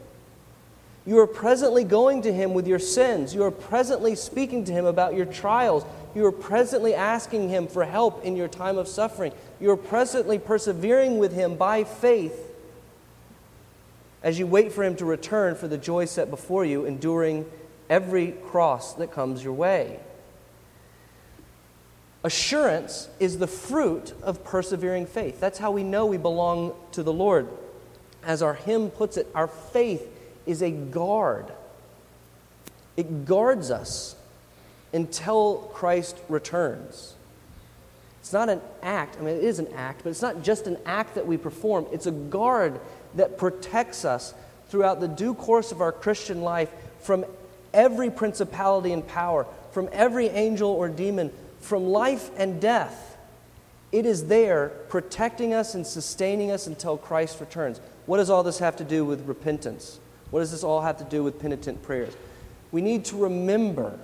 You 1.07 1.19
are 1.21 1.27
presently 1.27 1.85
going 1.85 2.23
to 2.23 2.33
Him 2.33 2.55
with 2.55 2.67
your 2.67 2.79
sins. 2.79 3.35
You 3.35 3.45
are 3.45 3.51
presently 3.51 4.15
speaking 4.15 4.65
to 4.65 4.73
Him 4.73 4.87
about 4.87 5.15
your 5.15 5.27
trials. 5.27 5.85
You 6.15 6.27
are 6.27 6.33
presently 6.33 6.95
asking 6.95 7.49
Him 7.49 7.69
for 7.69 7.85
help 7.85 8.25
in 8.25 8.37
your 8.37 8.49
time 8.49 8.79
of 8.79 8.89
suffering. 8.89 9.33
You 9.61 9.71
are 9.71 9.77
presently 9.77 10.39
persevering 10.39 11.19
with 11.19 11.33
Him 11.33 11.57
by 11.57 11.85
faith 11.85 12.43
as 14.23 14.39
you 14.39 14.47
wait 14.47 14.73
for 14.73 14.83
Him 14.83 14.97
to 14.97 15.05
return 15.05 15.55
for 15.55 15.69
the 15.69 15.79
joy 15.79 16.07
set 16.07 16.31
before 16.31 16.65
you, 16.65 16.85
enduring 16.85 17.47
every 17.89 18.33
cross 18.33 18.95
that 18.95 19.13
comes 19.13 19.45
your 19.45 19.53
way. 19.53 20.01
Assurance 22.27 23.09
is 23.21 23.39
the 23.39 23.47
fruit 23.47 24.13
of 24.21 24.43
persevering 24.43 25.07
faith. 25.07 25.39
That's 25.39 25.59
how 25.61 25.71
we 25.71 25.85
know 25.85 26.07
we 26.07 26.17
belong 26.17 26.75
to 26.91 27.05
the 27.05 27.13
Lord. 27.13 27.49
As 28.25 28.43
our 28.43 28.55
hymn 28.55 28.91
puts 28.91 29.17
it, 29.17 29.29
our 29.33 29.47
faith 29.47 30.05
is 30.45 30.61
a 30.61 30.73
guard, 30.73 31.53
it 32.97 33.27
guards 33.27 33.71
us 33.71 34.17
until 34.93 35.71
Christ 35.73 36.19
returns. 36.29 37.15
It's 38.19 38.33
not 38.33 38.49
an 38.49 38.61
act, 38.83 39.19
I 39.21 39.23
mean, 39.23 39.37
it 39.37 39.45
is 39.45 39.61
an 39.61 39.69
act, 39.77 40.01
but 40.03 40.11
it's 40.11 40.23
not 40.23 40.43
just 40.43 40.67
an 40.67 40.79
act 40.85 41.15
that 41.15 41.29
we 41.29 41.37
perform, 41.37 41.87
it's 41.93 42.07
a 42.07 42.11
guard 42.11 42.81
that 43.15 43.39
protects 43.39 44.05
us 44.05 44.35
throughout 44.69 44.99
the 44.99 45.07
due 45.07 45.35
course 45.35 45.71
of 45.71 45.81
our 45.81 45.93
Christian 45.93 46.41
life 46.41 46.73
from 46.99 47.25
every 47.73 48.11
principality 48.11 48.93
and 48.93 49.07
power, 49.07 49.47
from 49.71 49.89
every 49.93 50.27
angel 50.27 50.71
or 50.71 50.89
demon, 50.89 51.31
from 51.61 51.87
life 51.87 52.31
and 52.37 52.61
death. 52.61 53.17
It 53.93 54.07
is 54.07 54.27
there 54.27 54.69
protecting 54.89 55.55
us 55.55 55.75
and 55.75 55.87
sustaining 55.87 56.51
us 56.51 56.67
until 56.67 56.97
Christ 56.97 57.41
returns. 57.41 57.81
What 58.07 58.19
does 58.19 58.31
all 58.31 58.43
this 58.43 58.59
have 58.59 58.77
to 58.77 58.85
do 58.85 59.05
with 59.05 59.27
repentance? 59.27 60.01
What 60.31 60.41
does 60.41 60.51
this 60.51 60.65
all 60.65 60.81
have 60.81 60.99
to 60.99 61.05
do 61.05 61.23
with 61.23 61.39
penitent 61.39 61.83
prayers? 61.83 62.17
We 62.73 62.81
need 62.83 63.05
to 63.07 63.17
remember, 63.17 63.99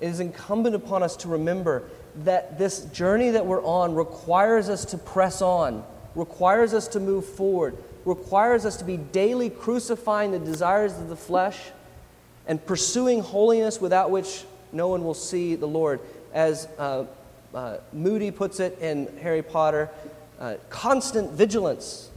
it 0.00 0.06
is 0.06 0.20
incumbent 0.20 0.74
upon 0.74 1.02
us 1.02 1.16
to 1.18 1.28
remember 1.28 1.84
that 2.24 2.58
this 2.58 2.84
journey 2.86 3.30
that 3.30 3.44
we're 3.44 3.62
on 3.62 3.94
requires 3.94 4.68
us 4.68 4.84
to 4.86 4.98
press 4.98 5.42
on, 5.42 5.84
requires 6.14 6.74
us 6.74 6.88
to 6.88 7.00
move 7.00 7.24
forward, 7.24 7.76
requires 8.04 8.64
us 8.64 8.76
to 8.78 8.84
be 8.84 8.96
daily 8.96 9.50
crucifying 9.50 10.30
the 10.30 10.38
desires 10.38 10.92
of 10.98 11.08
the 11.08 11.16
flesh 11.16 11.58
and 12.46 12.64
pursuing 12.64 13.20
holiness 13.20 13.80
without 13.80 14.10
which 14.10 14.44
no 14.72 14.88
one 14.88 15.04
will 15.04 15.14
see 15.14 15.54
the 15.54 15.66
Lord. 15.66 16.00
As 16.32 16.68
uh, 16.78 17.04
uh, 17.54 17.78
Moody 17.92 18.30
puts 18.30 18.60
it 18.60 18.78
in 18.80 19.16
Harry 19.18 19.42
Potter, 19.42 19.90
uh, 20.38 20.54
constant 20.70 21.32
vigilance 21.32 22.10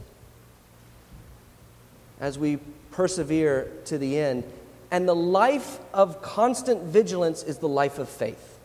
as 2.20 2.38
we 2.38 2.58
persevere 2.92 3.70
to 3.86 3.98
the 3.98 4.18
end. 4.18 4.44
And 4.90 5.08
the 5.08 5.14
life 5.14 5.78
of 5.92 6.22
constant 6.22 6.82
vigilance 6.84 7.42
is 7.42 7.58
the 7.58 7.68
life 7.68 7.98
of 7.98 8.08
faith. 8.08 8.58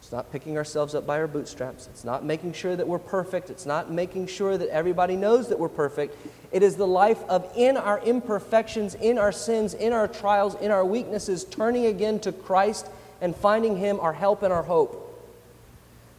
It's 0.00 0.10
not 0.10 0.30
picking 0.30 0.58
ourselves 0.58 0.94
up 0.94 1.06
by 1.06 1.20
our 1.20 1.28
bootstraps. 1.28 1.86
It's 1.86 2.04
not 2.04 2.24
making 2.24 2.52
sure 2.52 2.76
that 2.76 2.86
we're 2.86 2.98
perfect. 2.98 3.48
It's 3.48 3.64
not 3.64 3.90
making 3.90 4.26
sure 4.26 4.58
that 4.58 4.68
everybody 4.68 5.16
knows 5.16 5.48
that 5.48 5.58
we're 5.58 5.70
perfect. 5.70 6.16
It 6.50 6.62
is 6.62 6.76
the 6.76 6.86
life 6.86 7.22
of, 7.30 7.50
in 7.56 7.76
our 7.78 8.00
imperfections, 8.00 8.94
in 8.96 9.16
our 9.16 9.32
sins, 9.32 9.72
in 9.72 9.92
our 9.94 10.08
trials, 10.08 10.56
in 10.56 10.70
our 10.70 10.84
weaknesses, 10.84 11.44
turning 11.44 11.86
again 11.86 12.18
to 12.20 12.32
Christ 12.32 12.88
and 13.22 13.34
finding 13.34 13.76
Him 13.76 13.98
our 14.00 14.12
help 14.12 14.42
and 14.42 14.52
our 14.52 14.64
hope. 14.64 15.08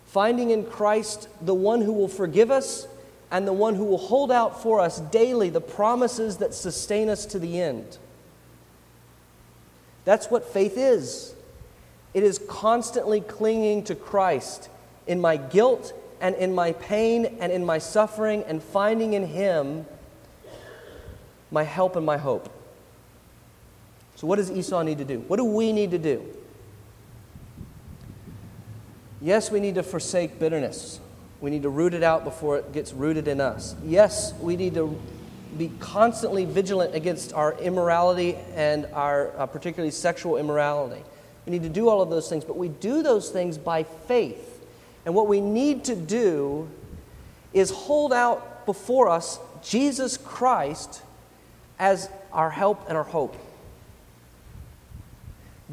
Finding 0.05 0.49
in 0.49 0.65
Christ 0.65 1.27
the 1.41 1.53
one 1.53 1.81
who 1.81 1.91
will 1.91 2.07
forgive 2.07 2.49
us 2.49 2.87
and 3.29 3.45
the 3.47 3.53
one 3.53 3.75
who 3.75 3.83
will 3.83 3.97
hold 3.97 4.31
out 4.31 4.63
for 4.63 4.79
us 4.79 4.99
daily 4.99 5.49
the 5.49 5.61
promises 5.61 6.37
that 6.37 6.53
sustain 6.53 7.09
us 7.09 7.25
to 7.27 7.39
the 7.39 7.59
end. 7.59 7.97
That's 10.05 10.31
what 10.31 10.45
faith 10.45 10.77
is. 10.77 11.35
It 12.13 12.23
is 12.23 12.39
constantly 12.47 13.21
clinging 13.21 13.83
to 13.85 13.95
Christ 13.95 14.69
in 15.07 15.19
my 15.19 15.37
guilt 15.37 15.93
and 16.21 16.35
in 16.35 16.55
my 16.55 16.71
pain 16.73 17.37
and 17.39 17.51
in 17.51 17.65
my 17.65 17.79
suffering 17.79 18.43
and 18.43 18.63
finding 18.63 19.13
in 19.13 19.27
Him 19.27 19.85
my 21.51 21.63
help 21.63 21.95
and 21.95 22.05
my 22.05 22.17
hope. 22.17 22.49
So, 24.15 24.27
what 24.27 24.37
does 24.37 24.49
Esau 24.49 24.83
need 24.83 24.99
to 24.99 25.05
do? 25.05 25.19
What 25.21 25.37
do 25.37 25.43
we 25.43 25.73
need 25.73 25.91
to 25.91 25.97
do? 25.97 26.23
Yes, 29.23 29.49
we 29.49 29.61
need 29.61 29.75
to 29.75 29.83
forsake 29.83 30.37
bitterness. 30.37 30.99
We 31.39 31.49
need 31.49 31.63
to 31.63 31.69
root 31.69 31.93
it 31.93 32.03
out 32.03 32.25
before 32.25 32.57
it 32.57 32.73
gets 32.73 32.91
rooted 32.91 33.29
in 33.29 33.39
us. 33.39 33.73
Yes, 33.85 34.33
we 34.41 34.57
need 34.57 34.73
to 34.73 34.99
be 35.57 35.71
constantly 35.79 36.43
vigilant 36.43 36.93
against 36.93 37.31
our 37.31 37.57
immorality 37.59 38.35
and 38.53 38.85
our 38.87 39.31
uh, 39.37 39.45
particularly 39.45 39.91
sexual 39.91 40.35
immorality. 40.35 41.01
We 41.45 41.53
need 41.53 41.63
to 41.63 41.69
do 41.69 41.87
all 41.87 42.01
of 42.01 42.09
those 42.09 42.27
things, 42.27 42.43
but 42.43 42.57
we 42.57 42.67
do 42.67 43.01
those 43.01 43.29
things 43.29 43.57
by 43.57 43.83
faith. 43.83 44.61
And 45.05 45.15
what 45.15 45.27
we 45.27 45.39
need 45.39 45.85
to 45.85 45.95
do 45.95 46.69
is 47.53 47.71
hold 47.71 48.11
out 48.11 48.65
before 48.65 49.07
us 49.07 49.39
Jesus 49.63 50.17
Christ 50.17 51.01
as 51.79 52.09
our 52.33 52.49
help 52.49 52.89
and 52.89 52.97
our 52.97 53.05
hope. 53.05 53.37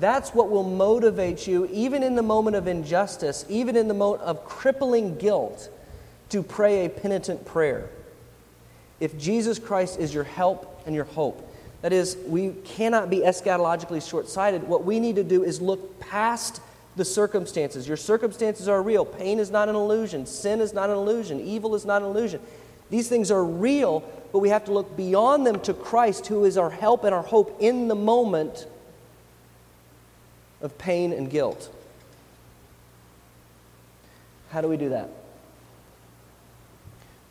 That's 0.01 0.31
what 0.31 0.49
will 0.49 0.65
motivate 0.65 1.47
you, 1.47 1.67
even 1.71 2.03
in 2.03 2.17
the 2.17 2.23
moment 2.23 2.57
of 2.57 2.67
injustice, 2.67 3.45
even 3.51 3.77
in 3.77 3.87
the 3.87 3.95
moment 3.95 4.23
of 4.23 4.47
crippling 4.47 5.17
guilt, 5.19 5.69
to 6.31 6.43
pray 6.43 6.87
a 6.87 6.89
penitent 6.89 7.45
prayer. 7.45 7.91
If 8.99 9.19
Jesus 9.19 9.59
Christ 9.59 9.99
is 9.99 10.15
your 10.15 10.25
help 10.25 10.83
and 10.87 10.95
your 10.95 11.05
hope, 11.05 11.47
that 11.83 11.93
is, 11.93 12.17
we 12.27 12.53
cannot 12.65 13.11
be 13.11 13.19
eschatologically 13.19 14.07
short 14.07 14.29
sighted. 14.29 14.65
What 14.65 14.85
we 14.85 15.01
need 15.01 15.17
to 15.17 15.25
do 15.25 15.45
is 15.45 15.61
look 15.61 16.01
past 16.01 16.61
the 16.97 17.05
circumstances. 17.05 17.87
Your 17.87 17.97
circumstances 17.97 18.69
are 18.69 18.83
real. 18.83 19.05
Pain 19.05 19.39
is 19.39 19.51
not 19.51 19.69
an 19.69 19.75
illusion. 19.75 20.27
Sin 20.27 20.61
is 20.61 20.73
not 20.73 20.91
an 20.91 20.97
illusion. 20.97 21.41
Evil 21.41 21.75
is 21.75 21.85
not 21.85 22.03
an 22.03 22.09
illusion. 22.09 22.41
These 22.91 23.09
things 23.09 23.31
are 23.31 23.45
real, 23.45 24.01
but 24.33 24.41
we 24.41 24.49
have 24.49 24.65
to 24.65 24.73
look 24.73 24.97
beyond 24.97 25.47
them 25.47 25.61
to 25.61 25.75
Christ, 25.75 26.27
who 26.27 26.45
is 26.45 26.59
our 26.59 26.71
help 26.71 27.05
and 27.05 27.15
our 27.15 27.23
hope 27.23 27.57
in 27.61 27.89
the 27.89 27.95
moment 27.95 28.67
of 30.61 30.77
pain 30.79 31.13
and 31.13 31.31
guilt. 31.31 31.75
How 34.51 34.61
do 34.61 34.69
we 34.69 34.77
do 34.77 34.91
that? 34.91 35.09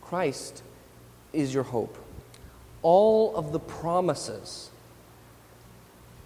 Christ 0.02 0.62
is 1.32 1.54
your 1.54 1.62
hope. 1.62 1.96
All 2.82 3.36
of 3.36 3.52
the 3.52 3.60
promises 3.60 4.70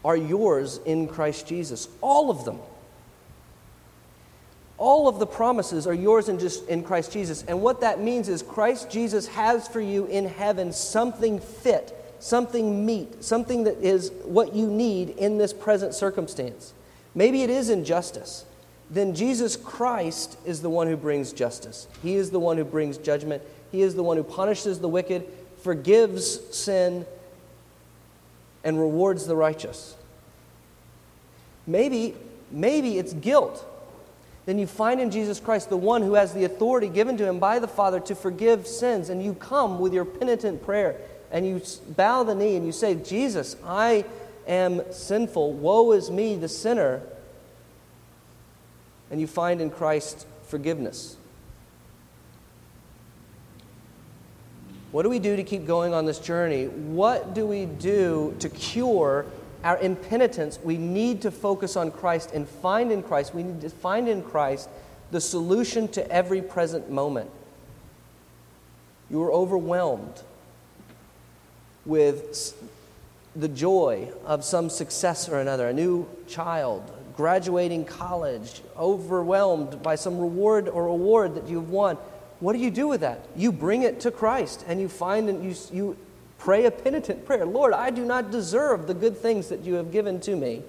are 0.04 0.16
yours 0.16 0.80
in 0.84 1.08
Christ 1.08 1.46
Jesus. 1.46 1.88
All 2.00 2.30
of 2.30 2.44
them. 2.44 2.58
All 4.76 5.08
of 5.08 5.18
the 5.18 5.26
promises 5.26 5.86
are 5.86 5.94
yours 5.94 6.28
in, 6.28 6.38
just, 6.38 6.66
in 6.68 6.82
Christ 6.82 7.12
Jesus. 7.12 7.44
And 7.46 7.62
what 7.62 7.80
that 7.80 8.00
means 8.00 8.28
is 8.28 8.42
Christ 8.42 8.90
Jesus 8.90 9.28
has 9.28 9.68
for 9.68 9.80
you 9.80 10.06
in 10.06 10.26
heaven 10.26 10.72
something 10.72 11.38
fit, 11.40 12.16
something 12.18 12.84
meet, 12.84 13.22
something 13.24 13.64
that 13.64 13.78
is 13.78 14.10
what 14.24 14.54
you 14.54 14.66
need 14.66 15.10
in 15.10 15.38
this 15.38 15.52
present 15.52 15.94
circumstance. 15.94 16.74
Maybe 17.14 17.42
it 17.42 17.50
is 17.50 17.70
injustice. 17.70 18.44
Then 18.90 19.14
Jesus 19.14 19.56
Christ 19.56 20.36
is 20.44 20.62
the 20.62 20.70
one 20.70 20.88
who 20.88 20.96
brings 20.96 21.32
justice. 21.32 21.88
He 22.02 22.14
is 22.16 22.30
the 22.30 22.40
one 22.40 22.56
who 22.56 22.64
brings 22.64 22.98
judgment. 22.98 23.42
He 23.72 23.82
is 23.82 23.94
the 23.94 24.02
one 24.02 24.16
who 24.16 24.22
punishes 24.22 24.78
the 24.78 24.88
wicked, 24.88 25.26
forgives 25.62 26.40
sin, 26.54 27.06
and 28.62 28.78
rewards 28.78 29.26
the 29.26 29.36
righteous. 29.36 29.96
Maybe, 31.66 32.14
maybe 32.50 32.98
it's 32.98 33.12
guilt. 33.12 33.64
Then 34.46 34.58
you 34.58 34.66
find 34.66 35.00
in 35.00 35.10
Jesus 35.10 35.40
Christ 35.40 35.70
the 35.70 35.76
one 35.76 36.02
who 36.02 36.14
has 36.14 36.34
the 36.34 36.44
authority 36.44 36.88
given 36.88 37.16
to 37.16 37.26
him 37.26 37.38
by 37.38 37.58
the 37.58 37.68
Father 37.68 37.98
to 38.00 38.14
forgive 38.14 38.66
sins, 38.66 39.08
and 39.08 39.22
you 39.22 39.34
come 39.34 39.78
with 39.78 39.94
your 39.94 40.04
penitent 40.04 40.62
prayer 40.62 41.00
and 41.34 41.44
you 41.46 41.60
bow 41.96 42.22
the 42.22 42.34
knee 42.34 42.54
and 42.54 42.64
you 42.64 42.70
say, 42.70 42.94
Jesus, 42.94 43.56
I 43.64 44.04
am 44.46 44.82
sinful. 44.92 45.52
Woe 45.52 45.92
is 45.92 46.10
me, 46.10 46.36
the 46.36 46.48
sinner. 46.48 47.02
And 49.10 49.20
you 49.20 49.26
find 49.26 49.60
in 49.60 49.70
Christ 49.70 50.26
forgiveness. 50.44 51.16
What 54.94 55.02
do 55.02 55.08
we 55.08 55.18
do 55.18 55.34
to 55.34 55.42
keep 55.42 55.66
going 55.66 55.92
on 55.92 56.06
this 56.06 56.20
journey? 56.20 56.66
What 56.66 57.34
do 57.34 57.46
we 57.46 57.66
do 57.66 58.36
to 58.38 58.48
cure 58.48 59.26
our 59.64 59.76
impenitence? 59.78 60.60
We 60.62 60.76
need 60.76 61.22
to 61.22 61.32
focus 61.32 61.76
on 61.76 61.90
Christ 61.90 62.30
and 62.32 62.48
find 62.48 62.92
in 62.92 63.02
Christ, 63.02 63.34
we 63.34 63.42
need 63.42 63.60
to 63.62 63.70
find 63.70 64.08
in 64.08 64.22
Christ 64.22 64.68
the 65.10 65.20
solution 65.20 65.88
to 65.88 66.10
every 66.12 66.40
present 66.40 66.90
moment. 66.90 67.28
You 69.10 69.20
are 69.24 69.32
overwhelmed 69.32 70.22
with 71.84 72.56
the 73.36 73.48
joy 73.48 74.10
of 74.24 74.44
some 74.44 74.70
success 74.70 75.28
or 75.28 75.40
another, 75.40 75.68
a 75.68 75.72
new 75.72 76.08
child, 76.28 76.90
graduating 77.16 77.84
college, 77.84 78.62
overwhelmed 78.76 79.82
by 79.82 79.94
some 79.94 80.18
reward 80.18 80.68
or 80.68 80.86
award 80.86 81.34
that 81.34 81.48
you've 81.48 81.70
won. 81.70 81.96
What 82.40 82.52
do 82.52 82.58
you 82.58 82.70
do 82.70 82.88
with 82.88 83.00
that? 83.00 83.26
You 83.36 83.52
bring 83.52 83.82
it 83.82 84.00
to 84.00 84.10
Christ 84.10 84.64
and 84.68 84.80
you 84.80 84.88
find 84.88 85.28
and 85.28 85.44
you, 85.44 85.54
you 85.72 85.96
pray 86.38 86.66
a 86.66 86.70
penitent 86.70 87.24
prayer 87.24 87.46
Lord, 87.46 87.72
I 87.72 87.90
do 87.90 88.04
not 88.04 88.30
deserve 88.30 88.86
the 88.86 88.94
good 88.94 89.16
things 89.16 89.48
that 89.48 89.60
you 89.60 89.74
have 89.74 89.90
given 89.90 90.20
to 90.20 90.36
me. 90.36 90.62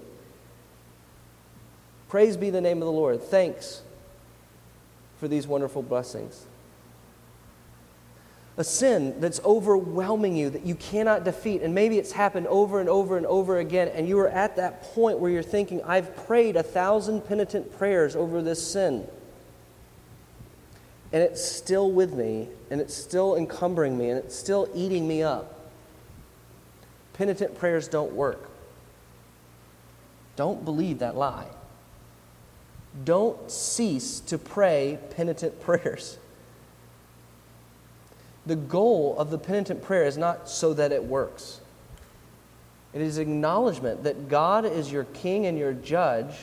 Praise 2.08 2.38
be 2.38 2.49
the 2.49 2.62
name 2.62 2.78
of 2.78 2.86
the 2.86 2.91
Lord. 2.91 3.21
Thanks 3.21 3.82
for 5.19 5.28
these 5.28 5.47
wonderful 5.47 5.82
blessings 5.82 6.45
a 8.57 8.63
sin 8.63 9.19
that's 9.19 9.41
overwhelming 9.43 10.35
you 10.35 10.49
that 10.49 10.65
you 10.65 10.75
cannot 10.75 11.23
defeat. 11.23 11.61
And 11.61 11.75
maybe 11.75 11.97
it's 11.97 12.13
happened 12.13 12.47
over 12.47 12.79
and 12.79 12.87
over 12.87 13.17
and 13.17 13.25
over 13.25 13.59
again, 13.59 13.89
and 13.89 14.07
you 14.07 14.17
are 14.19 14.29
at 14.29 14.55
that 14.55 14.81
point 14.81 15.19
where 15.19 15.29
you're 15.29 15.43
thinking, 15.43 15.83
I've 15.83 16.15
prayed 16.25 16.55
a 16.55 16.63
thousand 16.63 17.21
penitent 17.21 17.77
prayers 17.77 18.15
over 18.15 18.41
this 18.41 18.65
sin. 18.65 19.07
And 21.11 21.21
it's 21.21 21.43
still 21.43 21.91
with 21.91 22.13
me, 22.13 22.47
and 22.69 22.79
it's 22.79 22.93
still 22.93 23.35
encumbering 23.35 23.97
me, 23.97 24.09
and 24.09 24.17
it's 24.17 24.35
still 24.35 24.69
eating 24.73 25.07
me 25.07 25.21
up. 25.21 25.69
Penitent 27.13 27.57
prayers 27.57 27.87
don't 27.87 28.13
work. 28.13 28.49
Don't 30.35 30.65
believe 30.65 30.99
that 30.99 31.15
lie. 31.15 31.47
Don't 33.03 33.51
cease 33.51 34.19
to 34.21 34.37
pray 34.37 34.99
penitent 35.15 35.61
prayers. 35.65 36.17
The 38.45 38.55
goal 38.55 39.15
of 39.17 39.31
the 39.31 39.38
penitent 39.38 39.81
prayer 39.81 40.05
is 40.05 40.17
not 40.17 40.49
so 40.49 40.73
that 40.75 40.91
it 40.91 41.03
works. 41.03 41.62
It 42.93 43.01
is 43.01 43.17
acknowledgement 43.17 44.03
that 44.03 44.29
God 44.29 44.65
is 44.65 44.91
your 44.91 45.03
king 45.05 45.45
and 45.45 45.58
your 45.58 45.73
judge, 45.73 46.34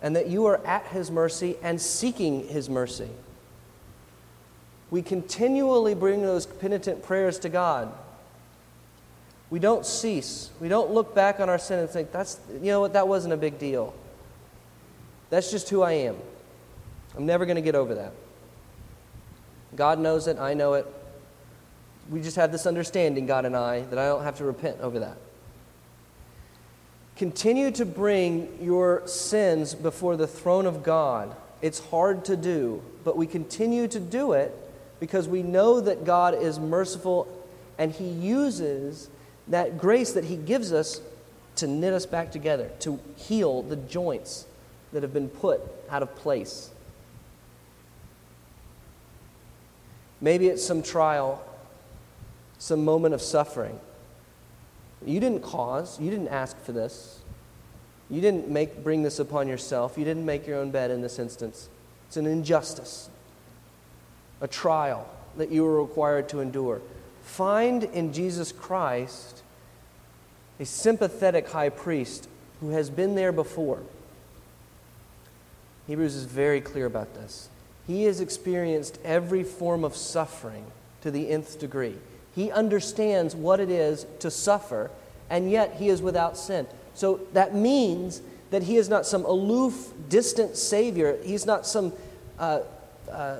and 0.00 0.14
that 0.14 0.28
you 0.28 0.46
are 0.46 0.64
at 0.64 0.86
his 0.86 1.10
mercy 1.10 1.56
and 1.62 1.80
seeking 1.80 2.46
his 2.46 2.70
mercy. 2.70 3.08
We 4.90 5.02
continually 5.02 5.94
bring 5.94 6.22
those 6.22 6.46
penitent 6.46 7.02
prayers 7.02 7.38
to 7.40 7.48
God. 7.48 7.92
We 9.50 9.58
don't 9.58 9.84
cease. 9.84 10.50
We 10.60 10.68
don't 10.68 10.92
look 10.92 11.14
back 11.14 11.40
on 11.40 11.48
our 11.48 11.58
sin 11.58 11.80
and 11.80 11.90
think, 11.90 12.12
that's, 12.12 12.38
you 12.52 12.70
know 12.70 12.80
what, 12.80 12.92
that 12.92 13.08
wasn't 13.08 13.34
a 13.34 13.36
big 13.36 13.58
deal. 13.58 13.92
That's 15.30 15.50
just 15.50 15.68
who 15.68 15.82
I 15.82 15.92
am. 15.92 16.16
I'm 17.16 17.26
never 17.26 17.44
going 17.44 17.56
to 17.56 17.62
get 17.62 17.74
over 17.74 17.96
that. 17.96 18.12
God 19.74 19.98
knows 19.98 20.26
it. 20.26 20.38
I 20.38 20.54
know 20.54 20.74
it 20.74 20.86
we 22.10 22.20
just 22.20 22.36
have 22.36 22.52
this 22.52 22.66
understanding, 22.66 23.26
God 23.26 23.44
and 23.44 23.56
I, 23.56 23.82
that 23.82 23.98
I 23.98 24.06
don't 24.06 24.22
have 24.22 24.38
to 24.38 24.44
repent 24.44 24.80
over 24.80 25.00
that. 25.00 25.16
Continue 27.16 27.70
to 27.72 27.84
bring 27.84 28.58
your 28.62 29.02
sins 29.06 29.74
before 29.74 30.16
the 30.16 30.26
throne 30.26 30.66
of 30.66 30.82
God. 30.82 31.34
It's 31.60 31.80
hard 31.80 32.24
to 32.26 32.36
do, 32.36 32.82
but 33.04 33.16
we 33.16 33.26
continue 33.26 33.88
to 33.88 33.98
do 33.98 34.32
it 34.32 34.54
because 35.00 35.28
we 35.28 35.42
know 35.42 35.80
that 35.80 36.04
God 36.04 36.40
is 36.40 36.58
merciful 36.58 37.26
and 37.76 37.92
He 37.92 38.08
uses 38.08 39.10
that 39.48 39.78
grace 39.78 40.12
that 40.12 40.24
He 40.24 40.36
gives 40.36 40.72
us 40.72 41.00
to 41.56 41.66
knit 41.66 41.92
us 41.92 42.06
back 42.06 42.30
together, 42.30 42.70
to 42.80 43.00
heal 43.16 43.62
the 43.62 43.76
joints 43.76 44.46
that 44.92 45.02
have 45.02 45.12
been 45.12 45.28
put 45.28 45.60
out 45.90 46.02
of 46.02 46.14
place. 46.14 46.70
Maybe 50.20 50.48
it's 50.48 50.64
some 50.64 50.82
trial 50.82 51.44
some 52.58 52.84
moment 52.84 53.14
of 53.14 53.22
suffering. 53.22 53.78
You 55.04 55.20
didn't 55.20 55.42
cause, 55.42 56.00
you 56.00 56.10
didn't 56.10 56.28
ask 56.28 56.60
for 56.60 56.72
this. 56.72 57.20
You 58.10 58.20
didn't 58.20 58.48
make, 58.48 58.82
bring 58.82 59.02
this 59.02 59.18
upon 59.18 59.48
yourself. 59.48 59.98
You 59.98 60.04
didn't 60.04 60.24
make 60.24 60.46
your 60.46 60.58
own 60.58 60.70
bed 60.70 60.90
in 60.90 61.02
this 61.02 61.18
instance. 61.18 61.68
It's 62.06 62.16
an 62.16 62.26
injustice, 62.26 63.10
a 64.40 64.48
trial 64.48 65.08
that 65.36 65.50
you 65.50 65.62
were 65.62 65.80
required 65.80 66.28
to 66.30 66.40
endure. 66.40 66.80
Find 67.22 67.84
in 67.84 68.12
Jesus 68.12 68.50
Christ 68.50 69.42
a 70.58 70.64
sympathetic 70.64 71.50
high 71.50 71.68
priest 71.68 72.28
who 72.60 72.70
has 72.70 72.90
been 72.90 73.14
there 73.14 73.32
before, 73.32 73.82
Hebrews 75.86 76.16
is 76.16 76.24
very 76.24 76.60
clear 76.60 76.84
about 76.84 77.14
this. 77.14 77.48
He 77.86 78.04
has 78.04 78.20
experienced 78.20 78.98
every 79.04 79.42
form 79.42 79.84
of 79.84 79.96
suffering 79.96 80.66
to 81.00 81.10
the 81.10 81.30
nth 81.30 81.58
degree. 81.58 81.96
He 82.38 82.52
understands 82.52 83.34
what 83.34 83.58
it 83.58 83.68
is 83.68 84.06
to 84.20 84.30
suffer, 84.30 84.92
and 85.28 85.50
yet 85.50 85.74
he 85.74 85.88
is 85.88 86.00
without 86.00 86.36
sin. 86.36 86.68
So 86.94 87.18
that 87.32 87.52
means 87.52 88.22
that 88.50 88.62
he 88.62 88.76
is 88.76 88.88
not 88.88 89.06
some 89.06 89.24
aloof, 89.24 89.92
distant 90.08 90.56
Savior. 90.56 91.18
He's 91.24 91.44
not 91.46 91.66
some 91.66 91.92
uh, 92.38 92.60
uh, 93.10 93.38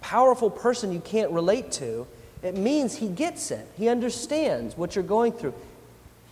powerful 0.00 0.48
person 0.48 0.92
you 0.92 1.00
can't 1.00 1.32
relate 1.32 1.72
to. 1.72 2.06
It 2.44 2.56
means 2.56 2.98
he 2.98 3.08
gets 3.08 3.50
it, 3.50 3.66
he 3.76 3.88
understands 3.88 4.76
what 4.76 4.94
you're 4.94 5.02
going 5.02 5.32
through. 5.32 5.54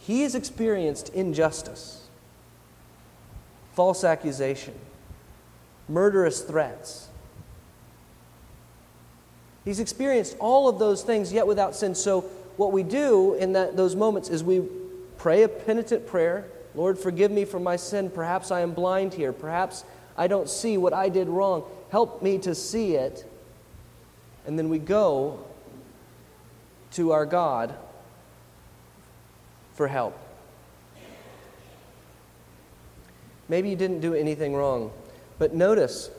He 0.02 0.22
has 0.22 0.36
experienced 0.36 1.08
injustice, 1.08 2.06
false 3.74 4.04
accusation, 4.04 4.74
murderous 5.88 6.42
threats. 6.42 7.08
He's 9.64 9.80
experienced 9.80 10.36
all 10.38 10.68
of 10.68 10.78
those 10.78 11.02
things, 11.02 11.32
yet 11.32 11.46
without 11.46 11.74
sin. 11.74 11.94
So, 11.94 12.22
what 12.56 12.72
we 12.72 12.82
do 12.82 13.34
in 13.34 13.52
that, 13.54 13.76
those 13.76 13.96
moments 13.96 14.28
is 14.28 14.44
we 14.44 14.62
pray 15.16 15.42
a 15.42 15.48
penitent 15.48 16.06
prayer 16.06 16.44
Lord, 16.74 16.98
forgive 16.98 17.30
me 17.30 17.44
for 17.44 17.60
my 17.60 17.76
sin. 17.76 18.10
Perhaps 18.10 18.50
I 18.50 18.60
am 18.60 18.72
blind 18.72 19.12
here. 19.12 19.32
Perhaps 19.32 19.84
I 20.16 20.26
don't 20.26 20.48
see 20.48 20.78
what 20.78 20.92
I 20.92 21.08
did 21.08 21.28
wrong. 21.28 21.64
Help 21.90 22.22
me 22.22 22.38
to 22.38 22.54
see 22.54 22.94
it. 22.94 23.28
And 24.46 24.58
then 24.58 24.68
we 24.68 24.78
go 24.78 25.44
to 26.92 27.12
our 27.12 27.26
God 27.26 27.74
for 29.74 29.86
help. 29.86 30.18
Maybe 33.48 33.68
you 33.68 33.76
didn't 33.76 34.00
do 34.00 34.14
anything 34.14 34.54
wrong, 34.54 34.90
but 35.38 35.54
notice 35.54 36.10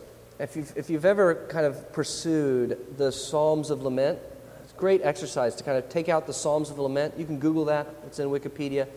if 0.44 0.58
you've, 0.58 0.74
if 0.76 0.90
you've 0.90 1.06
ever 1.06 1.36
kind 1.48 1.66
of 1.66 1.94
pursued 1.94 2.78
the 2.98 3.12
Psalms 3.12 3.70
of 3.70 3.82
Lament, 3.82 4.20
it's 4.62 4.74
a 4.74 4.76
great 4.76 5.02
exercise 5.02 5.56
to 5.56 5.64
kind 5.64 5.78
of 5.78 5.88
take 5.88 6.10
out 6.10 6.28
the 6.28 6.34
Psalms 6.34 6.70
of 6.70 6.78
Lament. 6.78 7.14
You 7.18 7.26
can 7.26 7.40
Google 7.40 7.66
that, 7.66 7.88
it's 8.06 8.20
in 8.20 8.28
Wikipedia. 8.28 8.88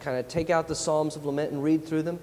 Kind 0.00 0.18
of 0.18 0.28
take 0.28 0.50
out 0.50 0.68
the 0.68 0.74
Psalms 0.74 1.16
of 1.16 1.24
Lament 1.24 1.50
and 1.50 1.62
read 1.62 1.86
through 1.86 2.02
them. 2.02 2.20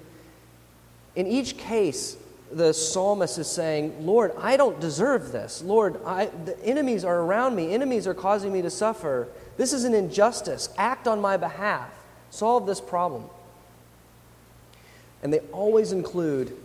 In 1.16 1.26
each 1.26 1.58
case, 1.58 2.16
the 2.52 2.72
psalmist 2.72 3.38
is 3.38 3.48
saying, 3.48 4.06
Lord, 4.06 4.32
I 4.38 4.56
don't 4.56 4.78
deserve 4.78 5.32
this. 5.32 5.62
Lord, 5.62 6.00
I, 6.04 6.26
the 6.26 6.62
enemies 6.64 7.04
are 7.04 7.20
around 7.20 7.56
me, 7.56 7.74
enemies 7.74 8.06
are 8.06 8.14
causing 8.14 8.52
me 8.52 8.62
to 8.62 8.70
suffer. 8.70 9.28
This 9.56 9.72
is 9.72 9.82
an 9.82 9.94
injustice. 9.94 10.68
Act 10.78 11.08
on 11.08 11.20
my 11.20 11.36
behalf. 11.36 11.90
Solve 12.30 12.66
this 12.66 12.80
problem. 12.80 13.24
And 15.22 15.32
they 15.32 15.40
always 15.52 15.90
include 15.90 16.56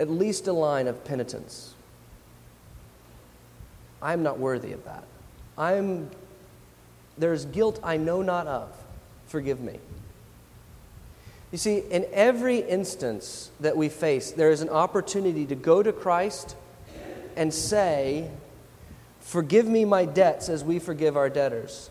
at 0.00 0.10
least 0.10 0.48
a 0.48 0.52
line 0.52 0.88
of 0.88 1.04
penitence. 1.04 1.74
I'm 4.02 4.22
not 4.22 4.38
worthy 4.38 4.72
of 4.72 4.82
that. 4.86 5.04
I'm, 5.58 6.10
there's 7.18 7.44
guilt 7.44 7.78
I 7.82 7.98
know 7.98 8.22
not 8.22 8.46
of. 8.46 8.72
Forgive 9.26 9.60
me. 9.60 9.78
You 11.52 11.58
see, 11.58 11.78
in 11.78 12.06
every 12.12 12.58
instance 12.58 13.50
that 13.60 13.76
we 13.76 13.90
face, 13.90 14.30
there 14.30 14.50
is 14.50 14.62
an 14.62 14.70
opportunity 14.70 15.44
to 15.46 15.54
go 15.54 15.82
to 15.82 15.92
Christ 15.92 16.56
and 17.36 17.52
say, 17.52 18.30
Forgive 19.20 19.68
me 19.68 19.84
my 19.84 20.06
debts 20.06 20.48
as 20.48 20.64
we 20.64 20.78
forgive 20.78 21.16
our 21.16 21.28
debtors. 21.28 21.90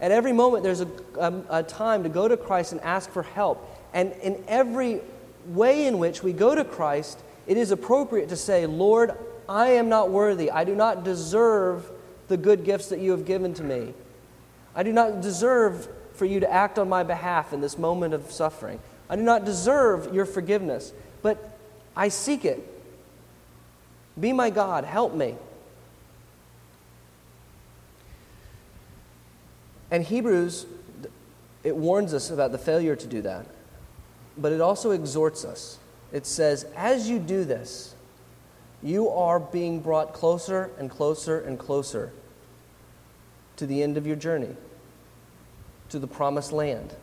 At 0.00 0.12
every 0.12 0.32
moment, 0.32 0.62
there's 0.62 0.80
a, 0.80 0.88
a, 1.18 1.58
a, 1.58 1.62
time 1.64 2.04
to 2.04 2.08
go 2.08 2.28
to 2.28 2.36
Christ 2.36 2.72
and 2.72 2.80
ask 2.82 3.10
for 3.10 3.24
help. 3.24 3.68
And 3.92 4.12
in 4.22 4.42
every 4.46 5.00
way 5.46 5.86
in 5.86 5.98
which 5.98 6.22
we 6.22 6.32
go 6.32 6.54
to 6.54 6.64
Christ, 6.64 7.22
it 7.46 7.56
is 7.56 7.70
appropriate 7.70 8.28
to 8.30 8.36
say, 8.36 8.66
Lord, 8.66 9.12
I 9.48 9.72
am 9.72 9.88
not 9.88 10.10
worthy. 10.10 10.50
I 10.50 10.64
do 10.64 10.74
not 10.74 11.04
deserve 11.04 11.90
the 12.28 12.36
good 12.36 12.64
gifts 12.64 12.88
that 12.88 13.00
you 13.00 13.10
have 13.10 13.26
given 13.26 13.54
to 13.54 13.62
me. 13.62 13.92
I 14.74 14.82
do 14.82 14.92
not 14.92 15.20
deserve 15.20 15.88
for 16.14 16.24
you 16.24 16.40
to 16.40 16.50
act 16.50 16.78
on 16.78 16.88
my 16.88 17.02
behalf 17.02 17.52
in 17.52 17.60
this 17.60 17.76
moment 17.76 18.14
of 18.14 18.30
suffering. 18.30 18.80
I 19.10 19.16
do 19.16 19.22
not 19.22 19.44
deserve 19.44 20.14
your 20.14 20.24
forgiveness, 20.24 20.92
but 21.22 21.58
I 21.96 22.08
seek 22.08 22.44
it. 22.44 22.66
Be 24.18 24.32
my 24.32 24.50
God, 24.50 24.84
help 24.84 25.14
me. 25.14 25.36
And 29.90 30.02
Hebrews, 30.02 30.66
it 31.62 31.76
warns 31.76 32.14
us 32.14 32.30
about 32.30 32.52
the 32.52 32.58
failure 32.58 32.96
to 32.96 33.06
do 33.06 33.22
that, 33.22 33.46
but 34.36 34.52
it 34.52 34.60
also 34.60 34.90
exhorts 34.90 35.44
us. 35.44 35.78
It 36.12 36.26
says, 36.26 36.64
as 36.76 37.08
you 37.08 37.18
do 37.18 37.44
this, 37.44 37.94
you 38.82 39.08
are 39.08 39.40
being 39.40 39.80
brought 39.80 40.12
closer 40.12 40.70
and 40.78 40.90
closer 40.90 41.40
and 41.40 41.58
closer 41.58 42.12
to 43.56 43.66
the 43.66 43.82
end 43.82 43.96
of 43.96 44.06
your 44.06 44.16
journey 44.16 44.56
to 45.88 45.98
the 45.98 46.06
promised 46.06 46.52
land. 46.52 46.94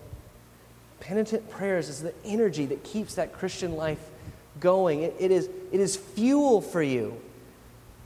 Penitent 0.99 1.49
prayers 1.49 1.89
is 1.89 2.03
the 2.03 2.13
energy 2.23 2.65
that 2.67 2.83
keeps 2.83 3.15
that 3.15 3.33
Christian 3.33 3.75
life 3.75 4.09
going. 4.59 5.01
It, 5.01 5.15
it, 5.19 5.31
is, 5.31 5.49
it 5.71 5.79
is 5.79 5.95
fuel 5.95 6.61
for 6.61 6.83
you 6.83 7.19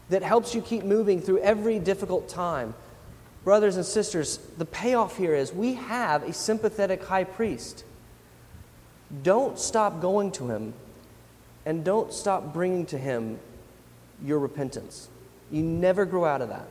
that 0.09 0.23
helps 0.23 0.55
you 0.55 0.61
keep 0.61 0.83
moving 0.83 1.21
through 1.21 1.39
every 1.39 1.79
difficult 1.79 2.29
time. 2.29 2.73
Brothers 3.43 3.75
and 3.75 3.85
sisters, 3.85 4.37
the 4.57 4.65
payoff 4.65 5.17
here 5.17 5.35
is 5.35 5.51
we 5.51 5.73
have 5.75 6.23
a 6.23 6.33
sympathetic 6.33 7.03
high 7.03 7.23
priest. 7.23 7.83
Don't 9.23 9.59
stop 9.59 10.01
going 10.01 10.31
to 10.33 10.49
him 10.49 10.73
and 11.65 11.83
don't 11.83 12.13
stop 12.13 12.53
bringing 12.53 12.85
to 12.87 12.97
him 12.97 13.39
your 14.23 14.39
repentance. 14.39 15.09
You 15.51 15.63
never 15.63 16.05
grow 16.05 16.25
out 16.25 16.41
of 16.41 16.49
that. 16.49 16.67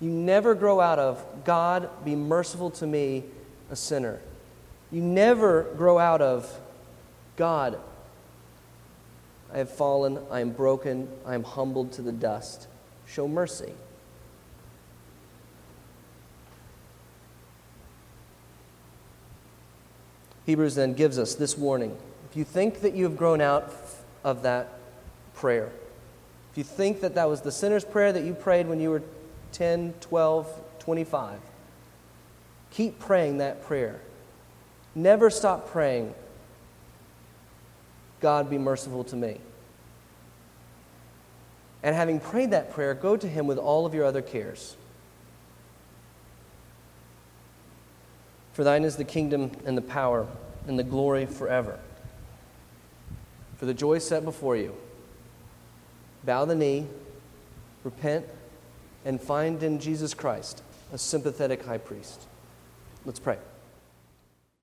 You 0.00 0.10
never 0.10 0.54
grow 0.54 0.80
out 0.80 0.98
of, 0.98 1.22
God, 1.44 1.88
be 2.04 2.16
merciful 2.16 2.70
to 2.72 2.86
me, 2.86 3.24
a 3.70 3.76
sinner. 3.76 4.20
You 4.90 5.02
never 5.02 5.64
grow 5.76 5.98
out 5.98 6.22
of, 6.22 6.58
God, 7.36 7.78
I 9.52 9.58
have 9.58 9.70
fallen, 9.70 10.18
I 10.30 10.40
am 10.40 10.50
broken, 10.50 11.08
I 11.26 11.34
am 11.34 11.42
humbled 11.42 11.92
to 11.92 12.02
the 12.02 12.12
dust. 12.12 12.66
Show 13.06 13.28
mercy. 13.28 13.72
Hebrews 20.50 20.74
then 20.74 20.94
gives 20.94 21.16
us 21.16 21.36
this 21.36 21.56
warning. 21.56 21.96
If 22.28 22.36
you 22.36 22.42
think 22.42 22.80
that 22.80 22.96
you 22.96 23.04
have 23.04 23.16
grown 23.16 23.40
out 23.40 23.72
of 24.24 24.42
that 24.42 24.80
prayer, 25.32 25.70
if 26.50 26.58
you 26.58 26.64
think 26.64 27.02
that 27.02 27.14
that 27.14 27.28
was 27.28 27.42
the 27.42 27.52
sinner's 27.52 27.84
prayer 27.84 28.12
that 28.12 28.24
you 28.24 28.34
prayed 28.34 28.66
when 28.66 28.80
you 28.80 28.90
were 28.90 29.02
10, 29.52 29.94
12, 30.00 30.62
25. 30.80 31.38
Keep 32.72 32.98
praying 32.98 33.38
that 33.38 33.62
prayer. 33.62 34.00
Never 34.96 35.30
stop 35.30 35.70
praying, 35.70 36.16
God 38.20 38.50
be 38.50 38.58
merciful 38.58 39.04
to 39.04 39.14
me. 39.14 39.38
And 41.84 41.94
having 41.94 42.18
prayed 42.18 42.50
that 42.50 42.72
prayer, 42.72 42.92
go 42.94 43.16
to 43.16 43.28
Him 43.28 43.46
with 43.46 43.56
all 43.56 43.86
of 43.86 43.94
your 43.94 44.04
other 44.04 44.20
cares. 44.20 44.74
For 48.60 48.64
thine 48.64 48.84
is 48.84 48.96
the 48.96 49.04
kingdom 49.04 49.52
and 49.64 49.74
the 49.74 49.80
power 49.80 50.26
and 50.66 50.78
the 50.78 50.84
glory 50.84 51.24
forever. 51.24 51.78
For 53.56 53.64
the 53.64 53.72
joy 53.72 54.00
set 54.00 54.22
before 54.22 54.54
you, 54.54 54.76
bow 56.24 56.44
the 56.44 56.54
knee, 56.54 56.86
repent, 57.84 58.26
and 59.06 59.18
find 59.18 59.62
in 59.62 59.78
Jesus 59.78 60.12
Christ 60.12 60.62
a 60.92 60.98
sympathetic 60.98 61.64
high 61.64 61.78
priest. 61.78 62.20
Let's 63.06 63.18
pray. 63.18 63.38